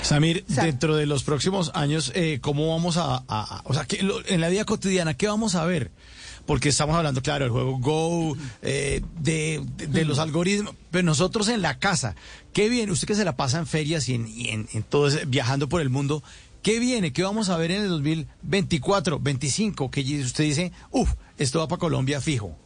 Samir, 0.08 0.46
dentro 0.46 0.96
de 0.96 1.04
los 1.04 1.22
próximos 1.22 1.70
años, 1.74 2.12
eh, 2.14 2.38
¿cómo 2.40 2.70
vamos 2.70 2.96
a, 2.96 3.22
o 3.64 3.74
sea, 3.74 3.86
en 3.90 4.40
la 4.40 4.48
vida 4.48 4.64
cotidiana, 4.64 5.12
qué 5.12 5.28
vamos 5.28 5.54
a 5.54 5.66
ver? 5.66 5.90
Porque 6.46 6.70
estamos 6.70 6.96
hablando, 6.96 7.20
claro, 7.20 7.44
del 7.44 7.52
juego 7.52 7.78
Go, 7.78 8.36
eh, 8.62 9.02
de, 9.20 10.04
los 10.06 10.18
algoritmos, 10.18 10.74
pero 10.90 11.04
nosotros 11.04 11.48
en 11.48 11.60
la 11.60 11.78
casa, 11.78 12.16
¿qué 12.54 12.70
viene? 12.70 12.90
Usted 12.90 13.06
que 13.06 13.16
se 13.16 13.24
la 13.26 13.36
pasa 13.36 13.58
en 13.58 13.66
ferias 13.66 14.08
y 14.08 14.14
en, 14.14 14.66
en, 14.72 14.82
todo 14.82 15.10
viajando 15.26 15.68
por 15.68 15.82
el 15.82 15.90
mundo, 15.90 16.22
¿qué 16.62 16.78
viene? 16.78 17.12
¿Qué 17.12 17.22
vamos 17.22 17.50
a 17.50 17.58
ver 17.58 17.70
en 17.70 17.82
el 17.82 17.88
2024, 17.90 19.18
25? 19.18 19.90
Que 19.90 20.00
usted 20.22 20.44
dice, 20.44 20.72
uff, 20.90 21.12
esto 21.36 21.58
va 21.58 21.68
para 21.68 21.80
Colombia 21.80 22.22
fijo. 22.22 22.56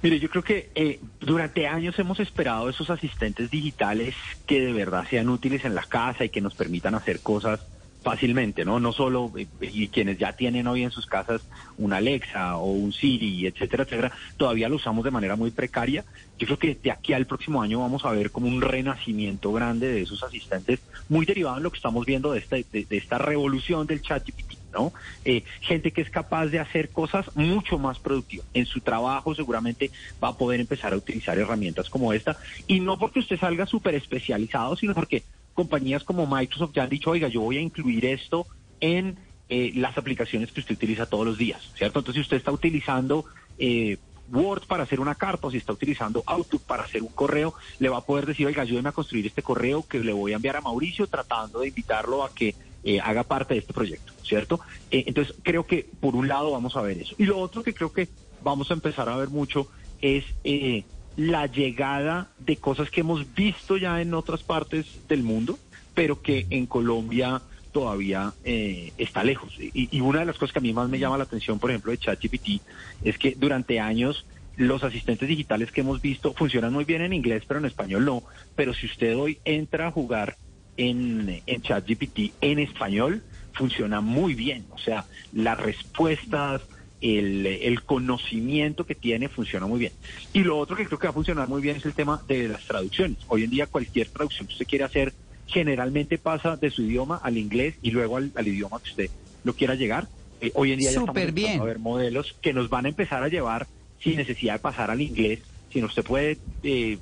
Mire, 0.00 0.20
yo 0.20 0.30
creo 0.30 0.44
que 0.44 0.70
eh, 0.76 1.00
durante 1.18 1.66
años 1.66 1.98
hemos 1.98 2.20
esperado 2.20 2.68
esos 2.68 2.88
asistentes 2.88 3.50
digitales 3.50 4.14
que 4.46 4.60
de 4.60 4.72
verdad 4.72 5.04
sean 5.10 5.28
útiles 5.28 5.64
en 5.64 5.74
la 5.74 5.82
casa 5.82 6.24
y 6.24 6.28
que 6.28 6.40
nos 6.40 6.54
permitan 6.54 6.94
hacer 6.94 7.18
cosas 7.20 7.60
fácilmente, 8.00 8.64
¿no? 8.64 8.78
No 8.78 8.92
solo, 8.92 9.32
eh, 9.36 9.48
y 9.60 9.88
quienes 9.88 10.16
ya 10.16 10.34
tienen 10.34 10.68
hoy 10.68 10.84
en 10.84 10.92
sus 10.92 11.06
casas 11.06 11.42
un 11.78 11.92
Alexa 11.92 12.56
o 12.58 12.70
un 12.70 12.92
Siri, 12.92 13.44
etcétera, 13.48 13.82
etcétera, 13.82 14.12
todavía 14.36 14.68
lo 14.68 14.76
usamos 14.76 15.04
de 15.04 15.10
manera 15.10 15.34
muy 15.34 15.50
precaria. 15.50 16.04
Yo 16.38 16.46
creo 16.46 16.58
que 16.60 16.78
de 16.80 16.92
aquí 16.92 17.12
al 17.12 17.26
próximo 17.26 17.60
año 17.60 17.80
vamos 17.80 18.04
a 18.04 18.12
ver 18.12 18.30
como 18.30 18.46
un 18.46 18.60
renacimiento 18.60 19.52
grande 19.52 19.88
de 19.88 20.02
esos 20.02 20.22
asistentes, 20.22 20.78
muy 21.08 21.26
derivado 21.26 21.56
en 21.56 21.64
lo 21.64 21.72
que 21.72 21.78
estamos 21.78 22.06
viendo 22.06 22.30
de 22.30 22.38
esta, 22.38 22.54
de 22.54 22.86
esta 22.90 23.18
revolución 23.18 23.84
del 23.88 24.00
chat 24.00 24.24
GPT 24.24 24.57
¿no? 24.72 24.92
Eh, 25.24 25.42
gente 25.60 25.90
que 25.90 26.02
es 26.02 26.10
capaz 26.10 26.46
de 26.46 26.58
hacer 26.58 26.90
cosas 26.90 27.34
mucho 27.34 27.78
más 27.78 27.98
productivas. 27.98 28.46
En 28.54 28.66
su 28.66 28.80
trabajo 28.80 29.34
seguramente 29.34 29.90
va 30.22 30.28
a 30.28 30.36
poder 30.36 30.60
empezar 30.60 30.92
a 30.92 30.96
utilizar 30.96 31.38
herramientas 31.38 31.88
como 31.88 32.12
esta. 32.12 32.36
Y 32.66 32.80
no 32.80 32.98
porque 32.98 33.20
usted 33.20 33.38
salga 33.38 33.66
súper 33.66 33.94
especializado, 33.94 34.76
sino 34.76 34.94
porque 34.94 35.22
compañías 35.54 36.04
como 36.04 36.26
Microsoft 36.26 36.72
ya 36.74 36.84
han 36.84 36.90
dicho, 36.90 37.10
oiga, 37.10 37.28
yo 37.28 37.40
voy 37.40 37.58
a 37.58 37.60
incluir 37.60 38.06
esto 38.06 38.46
en 38.80 39.18
eh, 39.48 39.72
las 39.74 39.96
aplicaciones 39.98 40.52
que 40.52 40.60
usted 40.60 40.74
utiliza 40.74 41.06
todos 41.06 41.26
los 41.26 41.38
días, 41.38 41.72
¿cierto? 41.76 42.00
Entonces, 42.00 42.20
si 42.20 42.26
usted 42.26 42.36
está 42.36 42.52
utilizando... 42.52 43.24
Eh, 43.58 43.98
Word 44.30 44.66
para 44.66 44.82
hacer 44.82 45.00
una 45.00 45.14
carta 45.14 45.46
o 45.46 45.50
si 45.50 45.56
está 45.56 45.72
utilizando 45.72 46.22
Outlook 46.26 46.62
para 46.62 46.84
hacer 46.84 47.02
un 47.02 47.08
correo, 47.08 47.54
le 47.78 47.88
va 47.88 47.98
a 47.98 48.04
poder 48.04 48.26
decir, 48.26 48.46
oiga, 48.46 48.62
ayúdeme 48.62 48.90
a 48.90 48.92
construir 48.92 49.26
este 49.26 49.42
correo 49.42 49.86
que 49.86 50.00
le 50.00 50.12
voy 50.12 50.32
a 50.32 50.36
enviar 50.36 50.56
a 50.56 50.60
Mauricio 50.60 51.06
tratando 51.06 51.60
de 51.60 51.68
invitarlo 51.68 52.24
a 52.24 52.34
que 52.34 52.54
eh, 52.84 53.00
haga 53.00 53.24
parte 53.24 53.54
de 53.54 53.60
este 53.60 53.72
proyecto, 53.72 54.12
¿cierto? 54.22 54.60
Eh, 54.90 55.04
entonces, 55.06 55.34
creo 55.42 55.66
que 55.66 55.88
por 56.00 56.14
un 56.14 56.28
lado 56.28 56.52
vamos 56.52 56.76
a 56.76 56.82
ver 56.82 56.98
eso. 56.98 57.14
Y 57.18 57.24
lo 57.24 57.38
otro 57.38 57.62
que 57.62 57.74
creo 57.74 57.92
que 57.92 58.08
vamos 58.42 58.70
a 58.70 58.74
empezar 58.74 59.08
a 59.08 59.16
ver 59.16 59.28
mucho 59.28 59.68
es 60.00 60.24
eh, 60.44 60.84
la 61.16 61.46
llegada 61.46 62.30
de 62.38 62.56
cosas 62.56 62.90
que 62.90 63.00
hemos 63.00 63.34
visto 63.34 63.76
ya 63.76 64.00
en 64.00 64.14
otras 64.14 64.42
partes 64.42 64.86
del 65.08 65.22
mundo, 65.22 65.58
pero 65.94 66.22
que 66.22 66.46
en 66.50 66.66
Colombia 66.66 67.42
todavía 67.72 68.32
está 68.44 69.22
lejos. 69.22 69.54
Y, 69.58 69.96
y, 69.96 70.00
una 70.00 70.20
de 70.20 70.26
las 70.26 70.38
cosas 70.38 70.52
que 70.52 70.58
a 70.58 70.62
mí 70.62 70.72
más 70.72 70.88
me 70.88 70.98
llama 70.98 71.18
la 71.18 71.24
atención, 71.24 71.58
por 71.58 71.70
ejemplo, 71.70 71.92
de 71.92 71.98
ChatGPT, 71.98 72.62
es 73.04 73.18
que 73.18 73.34
durante 73.36 73.78
años 73.78 74.24
los 74.58 74.82
asistentes 74.82 75.28
digitales 75.28 75.70
que 75.70 75.82
hemos 75.82 76.02
visto 76.02 76.32
funcionan 76.34 76.72
muy 76.72 76.84
bien 76.84 77.02
en 77.02 77.12
inglés, 77.12 77.44
pero 77.46 77.60
en 77.60 77.66
español 77.66 78.04
no. 78.04 78.22
Pero 78.56 78.74
si 78.74 78.86
usted 78.86 79.16
hoy 79.16 79.38
entra 79.44 79.86
a 79.86 79.92
jugar 79.92 80.36
en, 80.78 81.42
en 81.44 81.62
ChatGPT 81.62 82.32
en 82.40 82.60
español 82.60 83.22
funciona 83.52 84.00
muy 84.00 84.34
bien. 84.34 84.64
O 84.70 84.78
sea, 84.78 85.04
las 85.32 85.58
respuestas, 85.58 86.62
el, 87.02 87.44
el, 87.44 87.82
conocimiento 87.82 88.86
que 88.86 88.94
tiene 88.94 89.28
funciona 89.28 89.66
muy 89.66 89.80
bien. 89.80 89.92
Y 90.32 90.44
lo 90.44 90.56
otro 90.56 90.76
que 90.76 90.86
creo 90.86 90.98
que 90.98 91.08
va 91.08 91.10
a 91.10 91.14
funcionar 91.14 91.48
muy 91.48 91.60
bien 91.60 91.76
es 91.76 91.84
el 91.84 91.92
tema 91.92 92.22
de 92.26 92.48
las 92.48 92.64
traducciones. 92.64 93.18
Hoy 93.28 93.44
en 93.44 93.50
día 93.50 93.66
cualquier 93.66 94.08
traducción 94.08 94.46
que 94.46 94.54
usted 94.54 94.66
quiere 94.66 94.84
hacer 94.84 95.12
generalmente 95.46 96.18
pasa 96.18 96.56
de 96.56 96.70
su 96.70 96.82
idioma 96.82 97.20
al 97.22 97.36
inglés 97.36 97.74
y 97.82 97.90
luego 97.90 98.16
al, 98.16 98.32
idioma 98.46 98.80
que 98.80 98.90
usted 98.90 99.10
lo 99.44 99.54
quiera 99.54 99.74
llegar. 99.74 100.06
Eh, 100.40 100.52
hoy 100.54 100.72
en 100.72 100.78
día 100.78 100.92
ya 100.92 101.00
estamos 101.00 101.34
bien. 101.34 101.60
a 101.60 101.64
ver 101.64 101.80
modelos 101.80 102.36
que 102.40 102.52
nos 102.52 102.68
van 102.70 102.86
a 102.86 102.90
empezar 102.90 103.22
a 103.24 103.28
llevar 103.28 103.66
sin 104.00 104.16
necesidad 104.16 104.54
de 104.54 104.58
pasar 104.60 104.90
al 104.90 105.00
inglés, 105.00 105.40
sino 105.72 105.86
usted 105.86 106.04
puede 106.04 106.38
eh, 106.62 106.98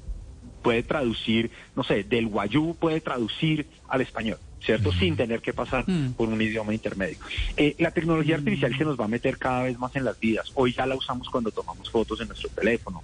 puede 0.63 0.83
traducir, 0.83 1.51
no 1.75 1.85
sé, 1.85 2.05
del 2.05 2.27
guayú 2.27 2.75
puede 2.79 3.01
traducir 3.01 3.67
al 3.89 4.01
español. 4.01 4.39
¿cierto? 4.67 4.91
Sin 4.93 5.17
tener 5.17 5.41
que 5.41 5.53
pasar 5.53 5.89
mm. 5.89 6.15
por 6.15 6.29
un 6.29 6.43
idioma 6.43 6.75
intermedio. 6.75 7.19
Eh, 7.57 7.77
la 7.79 7.93
tecnología 7.93 8.35
artificial 8.35 8.77
se 8.77 8.85
nos 8.85 8.99
va 8.99 9.05
a 9.05 9.09
meter 9.09 9.39
cada 9.39 9.63
vez 9.63 9.79
más 9.79 9.95
en 9.95 10.05
las 10.05 10.19
vidas. 10.19 10.51
Hoy 10.55 10.73
ya 10.73 10.87
la 10.87 10.97
usamos 10.97 11.31
cuando 11.31 11.53
tomamos 11.53 11.89
fotos 11.89 12.21
en 12.21 12.27
nuestro 12.27 12.51
teléfono. 12.51 13.03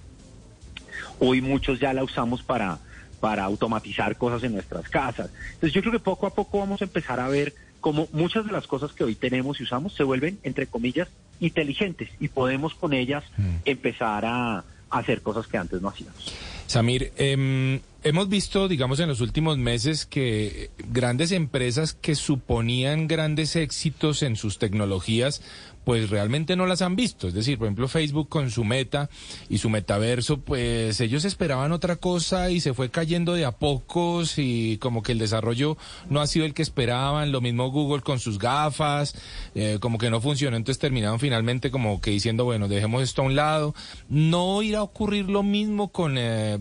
Hoy 1.19 1.41
muchos 1.41 1.79
ya 1.79 1.93
la 1.93 2.03
usamos 2.03 2.43
para, 2.43 2.79
para 3.21 3.45
automatizar 3.45 4.17
cosas 4.17 4.43
en 4.43 4.53
nuestras 4.53 4.89
casas. 4.89 5.29
Entonces 5.53 5.71
yo 5.71 5.81
creo 5.81 5.93
que 5.93 5.99
poco 5.99 6.27
a 6.27 6.33
poco 6.33 6.59
vamos 6.59 6.81
a 6.81 6.85
empezar 6.85 7.21
a 7.21 7.29
ver 7.29 7.53
cómo 7.79 8.09
muchas 8.11 8.45
de 8.45 8.51
las 8.51 8.67
cosas 8.67 8.91
que 8.91 9.05
hoy 9.05 9.15
tenemos 9.15 9.59
y 9.59 9.63
usamos 9.63 9.93
se 9.93 10.03
vuelven, 10.03 10.39
entre 10.43 10.67
comillas, 10.67 11.07
inteligentes 11.39 12.09
y 12.19 12.27
podemos 12.27 12.73
con 12.75 12.93
ellas 12.93 13.23
mm. 13.37 13.55
empezar 13.65 14.25
a 14.25 14.65
hacer 14.89 15.21
cosas 15.21 15.47
que 15.47 15.57
antes 15.57 15.81
no 15.81 15.89
hacíamos. 15.89 16.33
Samir, 16.67 17.11
eh, 17.17 17.79
hemos 18.03 18.29
visto, 18.29 18.67
digamos, 18.67 18.99
en 18.99 19.07
los 19.09 19.21
últimos 19.21 19.57
meses 19.57 20.05
que 20.05 20.71
grandes 20.89 21.31
empresas 21.31 21.93
que 21.93 22.15
suponían 22.15 23.07
grandes 23.07 23.55
éxitos 23.55 24.23
en 24.23 24.35
sus 24.35 24.59
tecnologías, 24.59 25.41
pues 25.83 26.09
realmente 26.09 26.55
no 26.55 26.65
las 26.65 26.81
han 26.81 26.95
visto. 26.95 27.27
Es 27.27 27.33
decir, 27.33 27.57
por 27.57 27.67
ejemplo, 27.67 27.87
Facebook 27.87 28.29
con 28.29 28.51
su 28.51 28.63
meta 28.63 29.09
y 29.49 29.57
su 29.57 29.69
metaverso, 29.69 30.39
pues 30.39 30.99
ellos 31.01 31.25
esperaban 31.25 31.71
otra 31.71 31.97
cosa 31.97 32.49
y 32.49 32.59
se 32.61 32.73
fue 32.73 32.89
cayendo 32.89 33.33
de 33.33 33.45
a 33.45 33.51
pocos 33.51 34.37
y 34.37 34.77
como 34.77 35.03
que 35.03 35.11
el 35.11 35.19
desarrollo 35.19 35.77
no 36.09 36.21
ha 36.21 36.27
sido 36.27 36.45
el 36.45 36.53
que 36.53 36.61
esperaban. 36.61 37.31
Lo 37.31 37.41
mismo 37.41 37.69
Google 37.69 38.01
con 38.01 38.19
sus 38.19 38.39
gafas, 38.39 39.15
eh, 39.55 39.77
como 39.79 39.97
que 39.97 40.09
no 40.09 40.21
funcionó. 40.21 40.57
Entonces 40.57 40.79
terminaron 40.79 41.19
finalmente 41.19 41.71
como 41.71 41.99
que 41.99 42.11
diciendo, 42.11 42.45
bueno, 42.45 42.67
dejemos 42.67 43.03
esto 43.03 43.21
a 43.21 43.25
un 43.25 43.35
lado. 43.35 43.75
No 44.09 44.61
irá 44.61 44.79
a 44.79 44.83
ocurrir 44.83 45.29
lo 45.29 45.43
mismo 45.43 45.89
con 45.89 46.15
eh, 46.17 46.59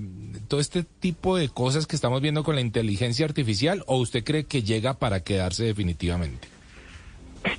todo 0.49 0.61
este 0.61 0.83
tipo 0.83 1.32
de 1.37 1.49
cosas 1.49 1.87
que 1.87 1.97
estamos 1.97 2.21
viendo 2.21 2.45
con 2.45 2.55
la 2.55 2.61
inteligencia 2.61 3.27
artificial 3.27 3.85
o 3.87 3.99
usted 3.99 4.25
cree 4.25 4.45
que 4.45 4.63
llega 4.63 4.95
para 4.95 5.21
quedarse 5.21 5.65
definitivamente? 5.65 6.49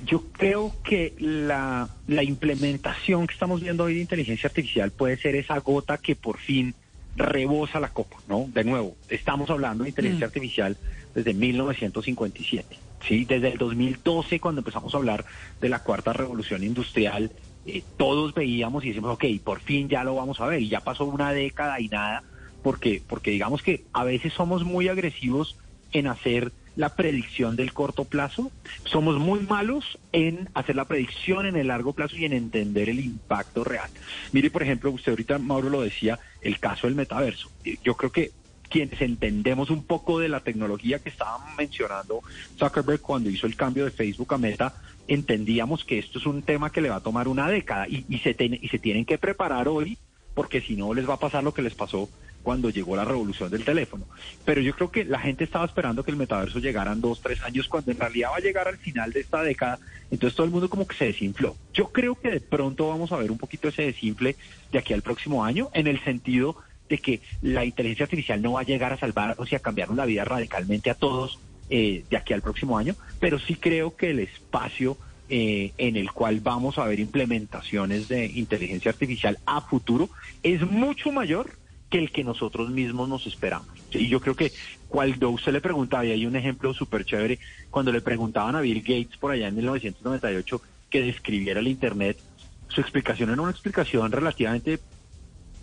Yo 0.06 0.22
creo 0.32 0.72
que 0.82 1.14
la, 1.18 1.88
implementación 2.22 3.26
que 3.26 3.34
estamos 3.34 3.60
viendo 3.60 3.84
hoy 3.84 3.94
de 3.94 4.00
inteligencia 4.00 4.48
artificial 4.48 4.90
puede 4.90 5.16
ser 5.16 5.36
esa 5.36 5.58
gota 5.60 5.98
que 5.98 6.16
por 6.16 6.38
fin 6.38 6.74
rebosa 7.16 7.80
la 7.80 7.90
copa, 7.90 8.16
¿no? 8.28 8.46
De 8.52 8.64
nuevo, 8.64 8.96
estamos 9.08 9.50
hablando 9.50 9.84
de 9.84 9.90
inteligencia 9.90 10.26
mm. 10.26 10.30
artificial 10.30 10.76
desde 11.14 11.34
1957, 11.34 12.76
¿sí? 13.06 13.24
Desde 13.24 13.48
el 13.48 13.58
2012, 13.58 14.40
cuando 14.40 14.60
empezamos 14.60 14.94
a 14.94 14.96
hablar 14.96 15.24
de 15.60 15.68
la 15.68 15.82
cuarta 15.82 16.12
revolución 16.12 16.64
industrial, 16.64 17.30
eh, 17.66 17.82
todos 17.96 18.34
veíamos 18.34 18.84
y 18.84 18.88
decimos, 18.88 19.12
ok, 19.12 19.24
por 19.42 19.60
fin 19.60 19.88
ya 19.88 20.02
lo 20.02 20.14
vamos 20.14 20.40
a 20.40 20.46
ver, 20.46 20.60
y 20.60 20.68
ya 20.68 20.80
pasó 20.80 21.04
una 21.04 21.32
década 21.32 21.80
y 21.80 21.88
nada, 21.88 22.24
porque, 22.64 23.02
porque 23.06 23.30
digamos 23.30 23.62
que 23.62 23.84
a 23.92 24.04
veces 24.04 24.32
somos 24.32 24.64
muy 24.64 24.88
agresivos 24.88 25.56
en 25.92 26.06
hacer 26.06 26.50
la 26.76 26.96
predicción 26.96 27.56
del 27.56 27.74
corto 27.74 28.06
plazo. 28.06 28.50
Somos 28.84 29.18
muy 29.18 29.40
malos 29.40 29.98
en 30.12 30.48
hacer 30.54 30.74
la 30.74 30.86
predicción 30.86 31.44
en 31.44 31.56
el 31.56 31.68
largo 31.68 31.92
plazo 31.92 32.16
y 32.16 32.24
en 32.24 32.32
entender 32.32 32.88
el 32.88 33.00
impacto 33.00 33.64
real. 33.64 33.90
Mire, 34.32 34.50
por 34.50 34.62
ejemplo, 34.62 34.90
usted 34.90 35.12
ahorita, 35.12 35.38
Mauro, 35.38 35.68
lo 35.68 35.82
decía, 35.82 36.18
el 36.40 36.58
caso 36.58 36.86
del 36.86 36.96
metaverso. 36.96 37.50
Yo 37.84 37.96
creo 37.96 38.10
que 38.10 38.32
quienes 38.70 38.98
entendemos 39.02 39.68
un 39.68 39.84
poco 39.84 40.18
de 40.18 40.30
la 40.30 40.40
tecnología 40.40 41.00
que 41.00 41.10
estaba 41.10 41.54
mencionando 41.58 42.22
Zuckerberg 42.58 43.02
cuando 43.02 43.28
hizo 43.28 43.46
el 43.46 43.56
cambio 43.56 43.84
de 43.84 43.90
Facebook 43.90 44.32
a 44.32 44.38
Meta, 44.38 44.74
entendíamos 45.06 45.84
que 45.84 45.98
esto 45.98 46.18
es 46.18 46.24
un 46.24 46.42
tema 46.42 46.72
que 46.72 46.80
le 46.80 46.88
va 46.88 46.96
a 46.96 47.02
tomar 47.02 47.28
una 47.28 47.46
década 47.46 47.86
y, 47.86 48.18
se, 48.20 48.34
y 48.38 48.68
se 48.68 48.78
tienen 48.78 49.04
que 49.04 49.18
preparar 49.18 49.68
hoy 49.68 49.98
porque 50.34 50.62
si 50.62 50.76
no 50.76 50.94
les 50.94 51.08
va 51.08 51.14
a 51.14 51.20
pasar 51.20 51.44
lo 51.44 51.54
que 51.54 51.62
les 51.62 51.74
pasó 51.74 52.08
cuando 52.44 52.70
llegó 52.70 52.94
la 52.94 53.04
revolución 53.04 53.50
del 53.50 53.64
teléfono. 53.64 54.04
Pero 54.44 54.60
yo 54.60 54.74
creo 54.76 54.92
que 54.92 55.04
la 55.04 55.18
gente 55.18 55.42
estaba 55.42 55.64
esperando 55.64 56.04
que 56.04 56.12
el 56.12 56.16
metaverso 56.16 56.60
llegara 56.60 56.92
en 56.92 57.00
dos, 57.00 57.20
tres 57.20 57.42
años, 57.42 57.66
cuando 57.66 57.90
en 57.90 57.98
realidad 57.98 58.30
va 58.32 58.36
a 58.36 58.40
llegar 58.40 58.68
al 58.68 58.76
final 58.76 59.12
de 59.12 59.20
esta 59.20 59.42
década. 59.42 59.80
Entonces 60.10 60.36
todo 60.36 60.44
el 60.46 60.52
mundo 60.52 60.70
como 60.70 60.86
que 60.86 60.94
se 60.94 61.06
desinfló. 61.06 61.56
Yo 61.72 61.90
creo 61.90 62.14
que 62.14 62.30
de 62.30 62.40
pronto 62.40 62.88
vamos 62.88 63.10
a 63.10 63.16
ver 63.16 63.32
un 63.32 63.38
poquito 63.38 63.66
ese 63.66 63.82
desinfle 63.82 64.36
de 64.70 64.78
aquí 64.78 64.92
al 64.92 65.02
próximo 65.02 65.44
año, 65.44 65.70
en 65.72 65.86
el 65.86 66.04
sentido 66.04 66.56
de 66.88 66.98
que 66.98 67.20
la 67.40 67.64
inteligencia 67.64 68.04
artificial 68.04 68.42
no 68.42 68.52
va 68.52 68.60
a 68.60 68.64
llegar 68.64 68.92
a 68.92 68.98
salvar, 68.98 69.34
o 69.38 69.46
sea, 69.46 69.58
cambiarnos 69.58 69.96
la 69.96 70.04
vida 70.04 70.24
radicalmente 70.24 70.90
a 70.90 70.94
todos 70.94 71.38
eh, 71.70 72.04
de 72.10 72.16
aquí 72.18 72.34
al 72.34 72.42
próximo 72.42 72.76
año, 72.76 72.94
pero 73.20 73.38
sí 73.38 73.54
creo 73.54 73.96
que 73.96 74.10
el 74.10 74.18
espacio 74.18 74.98
eh, 75.30 75.72
en 75.78 75.96
el 75.96 76.12
cual 76.12 76.40
vamos 76.40 76.76
a 76.76 76.84
ver 76.84 77.00
implementaciones 77.00 78.08
de 78.08 78.26
inteligencia 78.26 78.90
artificial 78.90 79.38
a 79.46 79.62
futuro 79.62 80.10
es 80.42 80.60
mucho 80.70 81.10
mayor 81.10 81.52
que 81.94 82.00
el 82.00 82.10
que 82.10 82.24
nosotros 82.24 82.70
mismos 82.70 83.08
nos 83.08 83.24
esperamos. 83.24 83.68
Y 83.92 84.08
yo 84.08 84.20
creo 84.20 84.34
que 84.34 84.50
cuando 84.88 85.30
usted 85.30 85.52
le 85.52 85.60
preguntaba, 85.60 86.04
y 86.04 86.10
hay 86.10 86.26
un 86.26 86.34
ejemplo 86.34 86.74
súper 86.74 87.04
chévere, 87.04 87.38
cuando 87.70 87.92
le 87.92 88.00
preguntaban 88.00 88.56
a 88.56 88.60
Bill 88.60 88.80
Gates 88.80 89.16
por 89.16 89.30
allá 89.30 89.46
en 89.46 89.54
1998 89.54 90.60
que 90.90 91.02
describiera 91.02 91.60
el 91.60 91.68
Internet, 91.68 92.18
su 92.66 92.80
explicación 92.80 93.30
era 93.30 93.40
una 93.40 93.52
explicación 93.52 94.10
relativamente 94.10 94.80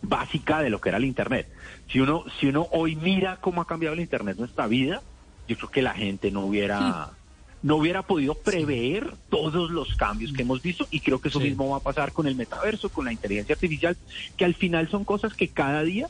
básica 0.01 0.61
de 0.61 0.69
lo 0.69 0.79
que 0.79 0.87
era 0.87 0.99
el 0.99 1.03
Internet. 1.03 1.49
Si 1.91 1.99
uno, 1.99 2.23
si 2.39 2.47
uno 2.47 2.65
hoy 2.71 2.95
mira 2.95 3.41
cómo 3.41 3.59
ha 3.59 3.67
cambiado 3.67 3.93
el 3.93 3.99
Internet 3.99 4.37
nuestra 4.37 4.67
vida, 4.67 5.01
yo 5.49 5.57
creo 5.57 5.69
que 5.69 5.81
la 5.81 5.93
gente 5.93 6.31
no 6.31 6.45
hubiera... 6.45 7.09
no 7.61 7.75
hubiera 7.75 8.03
podido 8.03 8.35
prever 8.35 9.15
todos 9.29 9.69
los 9.69 9.95
cambios 9.95 10.31
que 10.31 10.43
hemos 10.43 10.61
visto 10.61 10.87
y 10.91 11.01
creo 11.01 11.19
que 11.19 11.27
eso 11.27 11.41
mismo 11.41 11.71
va 11.71 11.77
a 11.77 11.81
pasar 11.81 12.13
con 12.13 12.25
el 12.25 12.35
metaverso, 12.35 12.87
con 12.87 13.03
la 13.03 13.11
inteligencia 13.11 13.53
artificial, 13.53 13.97
que 14.37 14.45
al 14.45 14.55
final 14.55 14.87
son 14.89 15.03
cosas 15.03 15.33
que 15.33 15.49
cada 15.49 15.83
día 15.83 16.07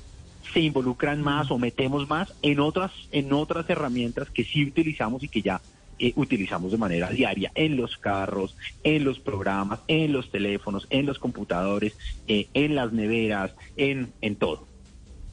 se 0.54 0.60
involucran 0.60 1.22
más 1.22 1.52
o 1.52 1.58
metemos 1.58 2.10
más 2.10 2.34
en 2.42 2.60
otras 2.60 2.92
en 3.12 3.34
otras 3.34 3.70
herramientas 3.70 4.30
que 4.30 4.44
sí 4.44 4.66
utilizamos 4.66 5.24
y 5.24 5.28
que 5.28 5.42
ya 5.42 5.62
eh, 6.00 6.14
utilizamos 6.16 6.72
de 6.72 6.80
manera 6.80 7.10
diaria 7.10 7.52
en 7.54 7.78
los 7.78 7.98
carros, 7.98 8.58
en 8.84 9.04
los 9.04 9.20
programas, 9.20 9.82
en 9.88 10.12
los 10.12 10.32
teléfonos, 10.32 10.88
en 10.90 11.06
los 11.06 11.20
computadores, 11.20 11.96
eh, 12.28 12.48
en 12.56 12.74
las 12.74 12.92
neveras, 12.92 13.54
en, 13.78 14.12
en 14.22 14.36
todo. 14.36 14.71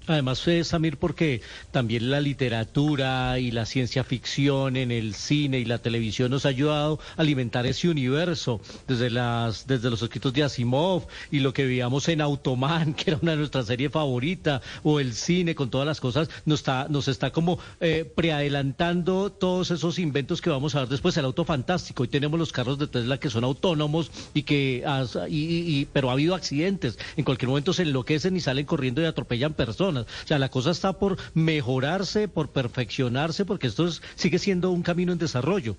Además, 0.08 0.46
eh, 0.48 0.64
Samir, 0.64 0.96
porque 0.96 1.42
también 1.70 2.10
la 2.10 2.20
literatura 2.20 3.38
y 3.38 3.50
la 3.50 3.66
ciencia 3.66 4.04
ficción 4.04 4.76
en 4.76 4.90
el 4.90 5.14
cine 5.14 5.58
y 5.58 5.66
la 5.66 5.78
televisión 5.78 6.30
nos 6.30 6.46
ha 6.46 6.48
ayudado 6.48 6.98
a 7.16 7.20
alimentar 7.20 7.66
ese 7.66 7.88
universo, 7.88 8.60
desde 8.86 9.10
las, 9.10 9.66
desde 9.66 9.90
los 9.90 10.00
escritos 10.02 10.32
de 10.32 10.44
Asimov 10.44 11.06
y 11.30 11.40
lo 11.40 11.52
que 11.52 11.66
veíamos 11.66 12.08
en 12.08 12.22
Automan, 12.22 12.94
que 12.94 13.10
era 13.10 13.18
una 13.20 13.32
de 13.32 13.38
nuestras 13.38 13.66
series 13.66 13.92
favoritas, 13.92 14.62
o 14.82 14.98
el 14.98 15.12
cine 15.12 15.54
con 15.54 15.68
todas 15.68 15.86
las 15.86 16.00
cosas, 16.00 16.30
nos 16.46 16.60
está, 16.60 16.86
nos 16.88 17.06
está 17.08 17.30
como 17.30 17.58
eh, 17.80 18.10
preadelantando 18.16 19.30
todos 19.30 19.70
esos 19.70 19.98
inventos 19.98 20.40
que 20.40 20.48
vamos 20.48 20.74
a 20.74 20.80
ver 20.80 20.88
después, 20.88 21.16
el 21.18 21.26
auto 21.26 21.44
fantástico. 21.44 22.02
Hoy 22.02 22.08
tenemos 22.08 22.38
los 22.38 22.52
carros 22.52 22.78
de 22.78 22.86
Tesla 22.86 23.18
que 23.20 23.28
son 23.28 23.44
autónomos 23.44 24.10
y 24.32 24.42
que, 24.44 24.84
y, 25.28 25.84
pero 25.86 26.08
ha 26.08 26.12
habido 26.14 26.34
accidentes. 26.34 26.98
En 27.16 27.24
cualquier 27.24 27.50
momento 27.50 27.72
se 27.74 27.82
enloquecen 27.82 28.36
y 28.36 28.40
salen 28.40 28.64
corriendo 28.64 29.02
y 29.02 29.04
atropellan 29.04 29.52
personas. 29.52 29.97
O 30.02 30.26
sea, 30.26 30.38
la 30.38 30.50
cosa 30.50 30.70
está 30.70 30.92
por 30.92 31.16
mejorarse, 31.34 32.28
por 32.28 32.50
perfeccionarse, 32.50 33.44
porque 33.44 33.66
esto 33.66 33.88
sigue 34.14 34.38
siendo 34.38 34.70
un 34.70 34.82
camino 34.82 35.12
en 35.12 35.18
desarrollo. 35.18 35.76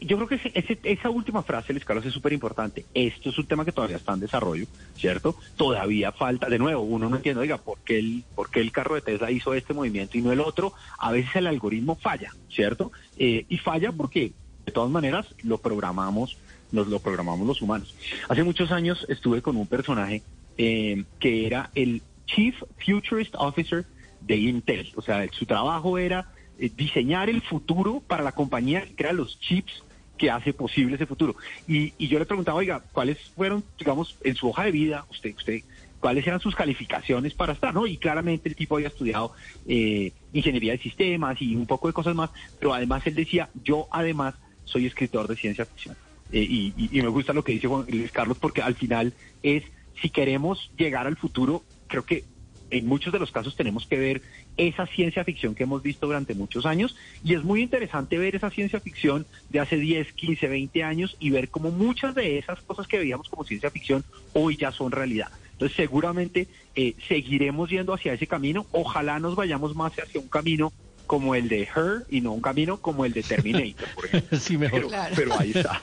yo 0.00 0.16
creo 0.16 0.28
que 0.28 0.78
esa 0.84 1.10
última 1.10 1.42
frase, 1.42 1.72
Luis 1.72 1.84
Carlos, 1.84 2.06
es 2.06 2.12
súper 2.12 2.32
importante. 2.32 2.84
Esto 2.94 3.30
es 3.30 3.38
un 3.38 3.46
tema 3.46 3.64
que 3.64 3.72
todavía 3.72 3.96
está 3.96 4.14
en 4.14 4.20
desarrollo, 4.20 4.66
¿cierto? 4.96 5.36
Todavía 5.56 6.12
falta, 6.12 6.48
de 6.48 6.58
nuevo, 6.58 6.82
uno 6.82 7.08
no 7.08 7.16
entiende, 7.16 7.40
oiga, 7.40 7.58
¿por 7.58 7.78
qué, 7.78 7.98
el, 7.98 8.24
¿por 8.34 8.50
qué 8.50 8.60
el 8.60 8.72
carro 8.72 8.94
de 8.94 9.00
Tesla 9.00 9.30
hizo 9.30 9.54
este 9.54 9.74
movimiento 9.74 10.18
y 10.18 10.22
no 10.22 10.32
el 10.32 10.40
otro? 10.40 10.72
A 10.98 11.12
veces 11.12 11.36
el 11.36 11.46
algoritmo 11.46 11.96
falla, 11.96 12.32
¿cierto? 12.48 12.92
Eh, 13.18 13.44
y 13.48 13.58
falla 13.58 13.92
porque, 13.92 14.32
de 14.64 14.72
todas 14.72 14.90
maneras, 14.90 15.26
lo 15.42 15.58
programamos, 15.58 16.36
nos 16.72 16.88
lo 16.88 16.98
programamos 17.00 17.46
los 17.46 17.62
humanos. 17.62 17.94
Hace 18.28 18.42
muchos 18.44 18.70
años 18.70 19.04
estuve 19.08 19.42
con 19.42 19.56
un 19.56 19.66
personaje 19.66 20.22
eh, 20.58 21.04
que 21.20 21.46
era 21.46 21.70
el 21.74 22.02
Chief 22.26 22.54
Futurist 22.84 23.34
Officer 23.36 23.86
de 24.20 24.36
Intel. 24.36 24.92
O 24.96 25.02
sea, 25.02 25.26
su 25.32 25.46
trabajo 25.46 25.98
era 25.98 26.32
eh, 26.58 26.70
diseñar 26.74 27.30
el 27.30 27.42
futuro 27.42 28.02
para 28.06 28.22
la 28.22 28.32
compañía 28.32 28.82
que 28.82 28.94
crea 28.94 29.12
los 29.12 29.38
chips 29.40 29.82
que 30.16 30.30
hace 30.30 30.52
posible 30.52 30.96
ese 30.96 31.06
futuro. 31.06 31.36
Y, 31.68 31.92
yo 32.06 32.18
le 32.18 32.26
preguntaba, 32.26 32.58
oiga, 32.58 32.82
¿cuáles 32.92 33.18
fueron, 33.36 33.62
digamos, 33.78 34.16
en 34.24 34.34
su 34.34 34.48
hoja 34.48 34.64
de 34.64 34.72
vida, 34.72 35.04
usted, 35.10 35.34
usted, 35.36 35.62
cuáles 36.00 36.26
eran 36.26 36.40
sus 36.40 36.54
calificaciones 36.54 37.34
para 37.34 37.52
estar, 37.52 37.74
¿no? 37.74 37.86
Y 37.86 37.98
claramente 37.98 38.48
el 38.48 38.56
tipo 38.56 38.76
había 38.76 38.88
estudiado 38.88 39.32
eh, 39.66 40.12
ingeniería 40.32 40.72
de 40.72 40.78
sistemas 40.78 41.40
y 41.40 41.54
un 41.54 41.66
poco 41.66 41.88
de 41.88 41.94
cosas 41.94 42.14
más, 42.14 42.30
pero 42.58 42.72
además 42.72 43.06
él 43.06 43.14
decía, 43.14 43.50
yo 43.62 43.88
además 43.90 44.34
soy 44.64 44.86
escritor 44.86 45.28
de 45.28 45.36
ciencia 45.36 45.64
ficción. 45.64 45.96
Eh, 46.32 46.40
y, 46.40 46.72
y, 46.76 47.02
me 47.02 47.08
gusta 47.08 47.32
lo 47.32 47.44
que 47.44 47.52
dice 47.52 47.68
Juan 47.68 47.84
Luis 47.88 48.10
Carlos 48.10 48.38
porque 48.40 48.60
al 48.60 48.74
final 48.74 49.14
es, 49.42 49.62
si 50.00 50.10
queremos 50.10 50.70
llegar 50.76 51.06
al 51.06 51.16
futuro, 51.16 51.62
creo 51.88 52.04
que 52.04 52.24
en 52.70 52.86
muchos 52.86 53.12
de 53.12 53.18
los 53.18 53.30
casos 53.30 53.56
tenemos 53.56 53.86
que 53.86 53.98
ver 53.98 54.22
esa 54.56 54.86
ciencia 54.86 55.24
ficción 55.24 55.54
que 55.54 55.64
hemos 55.64 55.82
visto 55.82 56.06
durante 56.06 56.34
muchos 56.34 56.66
años 56.66 56.96
y 57.22 57.34
es 57.34 57.44
muy 57.44 57.62
interesante 57.62 58.18
ver 58.18 58.34
esa 58.34 58.50
ciencia 58.50 58.80
ficción 58.80 59.26
de 59.50 59.60
hace 59.60 59.76
10, 59.76 60.12
15, 60.12 60.48
20 60.48 60.82
años 60.82 61.16
y 61.20 61.30
ver 61.30 61.48
cómo 61.48 61.70
muchas 61.70 62.14
de 62.14 62.38
esas 62.38 62.60
cosas 62.62 62.86
que 62.86 62.98
veíamos 62.98 63.28
como 63.28 63.44
ciencia 63.44 63.70
ficción 63.70 64.04
hoy 64.32 64.56
ya 64.56 64.72
son 64.72 64.92
realidad. 64.92 65.28
Entonces 65.52 65.76
seguramente 65.76 66.48
eh, 66.74 66.94
seguiremos 67.08 67.70
yendo 67.70 67.94
hacia 67.94 68.12
ese 68.12 68.26
camino, 68.26 68.66
ojalá 68.72 69.18
nos 69.20 69.36
vayamos 69.36 69.74
más 69.74 69.92
hacia 69.92 70.20
un 70.20 70.28
camino 70.28 70.72
como 71.06 71.34
el 71.34 71.48
de 71.48 71.62
Her 71.62 72.04
y 72.10 72.20
no 72.20 72.32
un 72.32 72.40
camino 72.40 72.78
como 72.78 73.04
el 73.04 73.12
de 73.12 73.22
Terminator, 73.22 73.88
por 73.94 74.06
ejemplo. 74.06 74.38
sí, 74.40 74.58
mejor. 74.58 74.88
Pero, 74.88 75.02
pero 75.14 75.38
ahí 75.38 75.52
está. 75.54 75.82